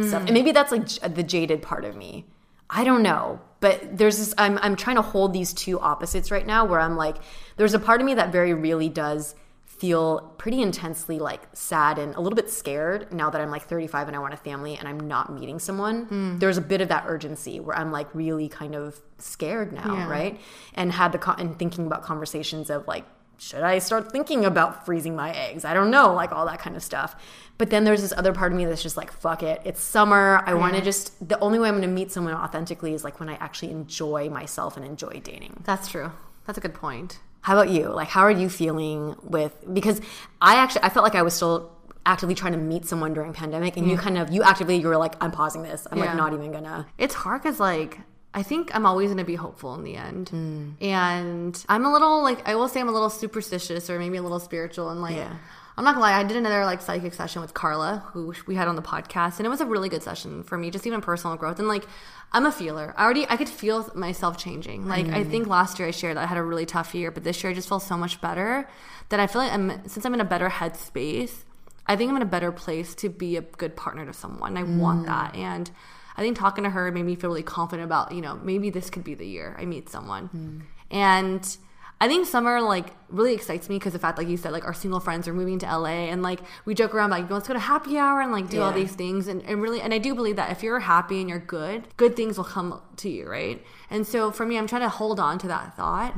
[0.07, 2.25] stuff and maybe that's like j- the jaded part of me
[2.73, 4.33] I don't know, but there's this.
[4.37, 7.17] I'm I'm trying to hold these two opposites right now, where I'm like,
[7.57, 9.35] there's a part of me that very really does
[9.65, 14.07] feel pretty intensely like sad and a little bit scared now that I'm like 35
[14.07, 16.05] and I want a family and I'm not meeting someone.
[16.05, 16.39] Hmm.
[16.39, 20.09] There's a bit of that urgency where I'm like really kind of scared now, Yeah.
[20.09, 20.39] right?
[20.73, 23.03] And had the con- and thinking about conversations of like
[23.41, 25.65] should I start thinking about freezing my eggs?
[25.65, 27.15] I don't know, like all that kind of stuff.
[27.57, 29.61] But then there's this other part of me that's just like, fuck it.
[29.65, 30.43] It's summer.
[30.45, 33.19] I want to just, the only way I'm going to meet someone authentically is like
[33.19, 35.61] when I actually enjoy myself and enjoy dating.
[35.63, 36.11] That's true.
[36.45, 37.19] That's a good point.
[37.41, 37.89] How about you?
[37.89, 40.01] Like, how are you feeling with, because
[40.39, 41.71] I actually, I felt like I was still
[42.05, 44.97] actively trying to meet someone during pandemic and you kind of, you actively, you were
[44.97, 45.87] like, I'm pausing this.
[45.91, 46.05] I'm Yeah.
[46.05, 46.85] like not even gonna.
[46.99, 47.99] It's hard because like
[48.33, 50.69] I think I'm always gonna be hopeful in the end, Hmm.
[50.79, 54.21] and I'm a little like I will say I'm a little superstitious or maybe a
[54.21, 55.15] little spiritual and like.
[55.17, 55.33] Yeah.
[55.77, 58.67] I'm not gonna lie, I did another like psychic session with Carla, who we had
[58.67, 61.37] on the podcast, and it was a really good session for me, just even personal
[61.37, 61.59] growth.
[61.59, 61.85] And like,
[62.33, 62.93] I'm a feeler.
[62.97, 64.85] I already I could feel myself changing.
[64.87, 67.23] Like, I think last year I shared that I had a really tough year, but
[67.23, 68.67] this year I just feel so much better
[69.09, 71.45] that I feel like I'm since I'm in a better headspace,
[71.87, 74.57] I think I'm in a better place to be a good partner to someone.
[74.57, 75.71] I want that, and
[76.15, 78.89] I think talking to her made me feel really confident about you know maybe this
[78.89, 80.59] could be the year I meet someone, hmm.
[80.89, 81.57] and.
[82.01, 84.73] I think summer like really excites me because the fact, like you said, like our
[84.73, 87.59] single friends are moving to LA and like we joke around like let's go to
[87.59, 90.37] happy hour and like do all these things and, and really and I do believe
[90.37, 93.63] that if you're happy and you're good, good things will come to you, right?
[93.91, 96.15] And so for me, I'm trying to hold on to that thought.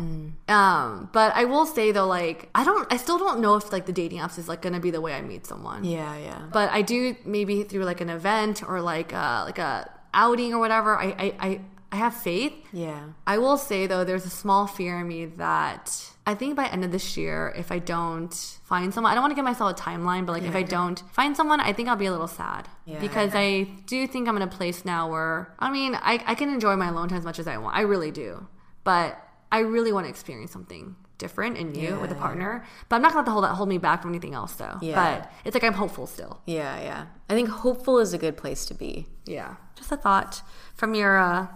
[0.48, 3.86] Um, but I will say though, like I don't, I still don't know if like
[3.86, 5.84] the dating apps is like gonna be the way I meet someone.
[5.84, 6.44] Yeah, yeah.
[6.54, 10.60] But I do maybe through like an event or like uh like a outing or
[10.60, 10.98] whatever.
[10.98, 11.62] I I I,
[11.94, 12.54] I have faith.
[12.74, 13.00] Yeah.
[13.28, 15.86] I will say though, there's a small fear in me that
[16.26, 18.34] I think by end of this year, if I don't
[18.64, 21.00] find someone, I don't want to give myself a timeline, but like if I don't
[21.12, 23.00] find someone, I think I'll be a little sad Yeah.
[23.00, 26.50] because I do think I'm in a place now where I mean I, I can
[26.50, 27.76] enjoy my alone time as much as I want.
[27.78, 28.48] I really do,
[28.84, 29.22] but
[29.52, 32.66] I really want to experience something different and new with a partner.
[32.90, 34.78] But I'm not gonna hold that hold me back from anything else though.
[34.82, 34.96] Yeah.
[34.96, 36.42] But it's like I'm hopeful still.
[36.48, 37.06] Yeah, yeah.
[37.30, 39.06] I think hopeful is a good place to be.
[39.26, 39.56] Yeah.
[39.76, 40.42] Just a thought
[40.76, 41.48] from your uh,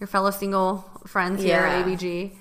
[0.00, 2.32] your fellow single friends here at ABG.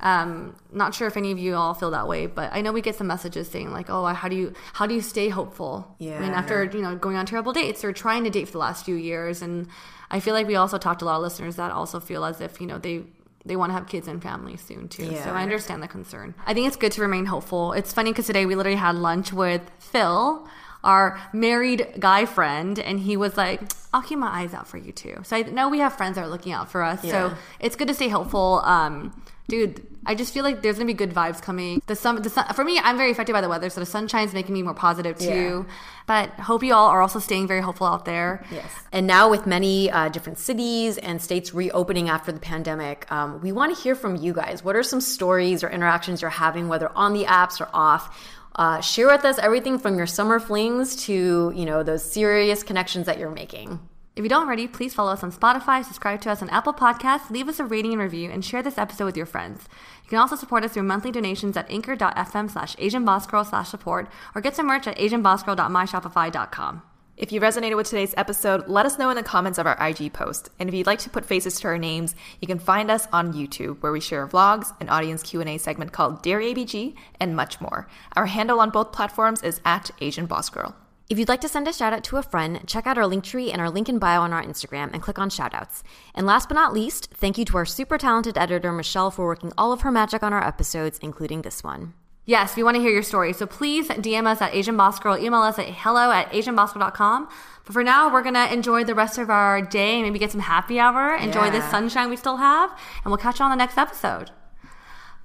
[0.00, 2.80] Um, not sure if any of you all feel that way, but I know we
[2.80, 6.16] get some messages saying like, "Oh, how do you how do you stay hopeful?" Yeah.
[6.16, 8.58] I mean, after you know going on terrible dates or trying to date for the
[8.58, 9.68] last few years, and
[10.10, 12.40] I feel like we also talked to a lot of listeners that also feel as
[12.40, 13.04] if you know they
[13.44, 15.04] they want to have kids and family soon too.
[15.04, 15.24] Yeah.
[15.24, 16.34] So I understand the concern.
[16.46, 17.72] I think it's good to remain hopeful.
[17.72, 20.48] It's funny because today we literally had lunch with Phil,
[20.84, 23.60] our married guy friend, and he was like,
[23.92, 26.24] "I'll keep my eyes out for you too." So I know we have friends that
[26.24, 27.04] are looking out for us.
[27.04, 27.10] Yeah.
[27.10, 28.60] So it's good to stay hopeful.
[28.64, 29.12] Um,
[29.48, 31.80] dude, I just feel like there's gonna be good vibes coming.
[31.86, 34.32] The sun, the sun for me, I'm very affected by the weather, so the sunshine's
[34.32, 35.66] making me more positive too.
[36.06, 38.44] But hope you all are also staying very hopeful out there.
[38.50, 38.66] Yes.
[38.90, 43.52] And now, with many uh, different cities and states reopening after the pandemic, um, we
[43.52, 44.64] want to hear from you guys.
[44.64, 48.18] What are some stories or interactions you're having, whether on the apps or off?
[48.54, 53.06] Uh, share with us everything from your summer flings to you know those serious connections
[53.06, 53.80] that you're making.
[54.14, 57.30] If you don't already, please follow us on Spotify, subscribe to us on Apple Podcasts,
[57.30, 59.68] leave us a rating and review, and share this episode with your friends.
[60.04, 64.42] You can also support us through monthly donations at anchor.fm slash asianbossgirl slash support or
[64.42, 66.82] get some merch at asianbossgirl.myshopify.com.
[67.14, 70.14] If you resonated with today's episode, let us know in the comments of our IG
[70.14, 70.48] post.
[70.58, 73.34] And if you'd like to put faces to our names, you can find us on
[73.34, 77.86] YouTube, where we share vlogs, an audience Q&A segment called Dear ABG, and much more.
[78.16, 80.74] Our handle on both platforms is at Asian Boss Girl.
[81.10, 83.24] If you'd like to send a shout out to a friend, check out our link
[83.24, 85.82] tree and our link in bio on our Instagram and click on shoutouts.
[86.14, 89.52] And last but not least, thank you to our super talented editor, Michelle, for working
[89.58, 91.92] all of her magic on our episodes, including this one.
[92.24, 93.32] Yes, we want to hear your story.
[93.32, 97.28] So please DM us at Asian Boss Girl, email us at hello at asianbossgirl.com.
[97.64, 100.40] But for now, we're going to enjoy the rest of our day, maybe get some
[100.40, 102.70] happy hour, enjoy this sunshine we still have,
[103.04, 104.30] and we'll catch you on the next episode.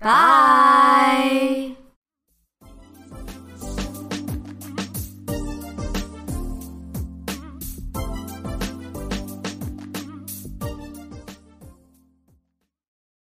[0.02, 1.87] Bye.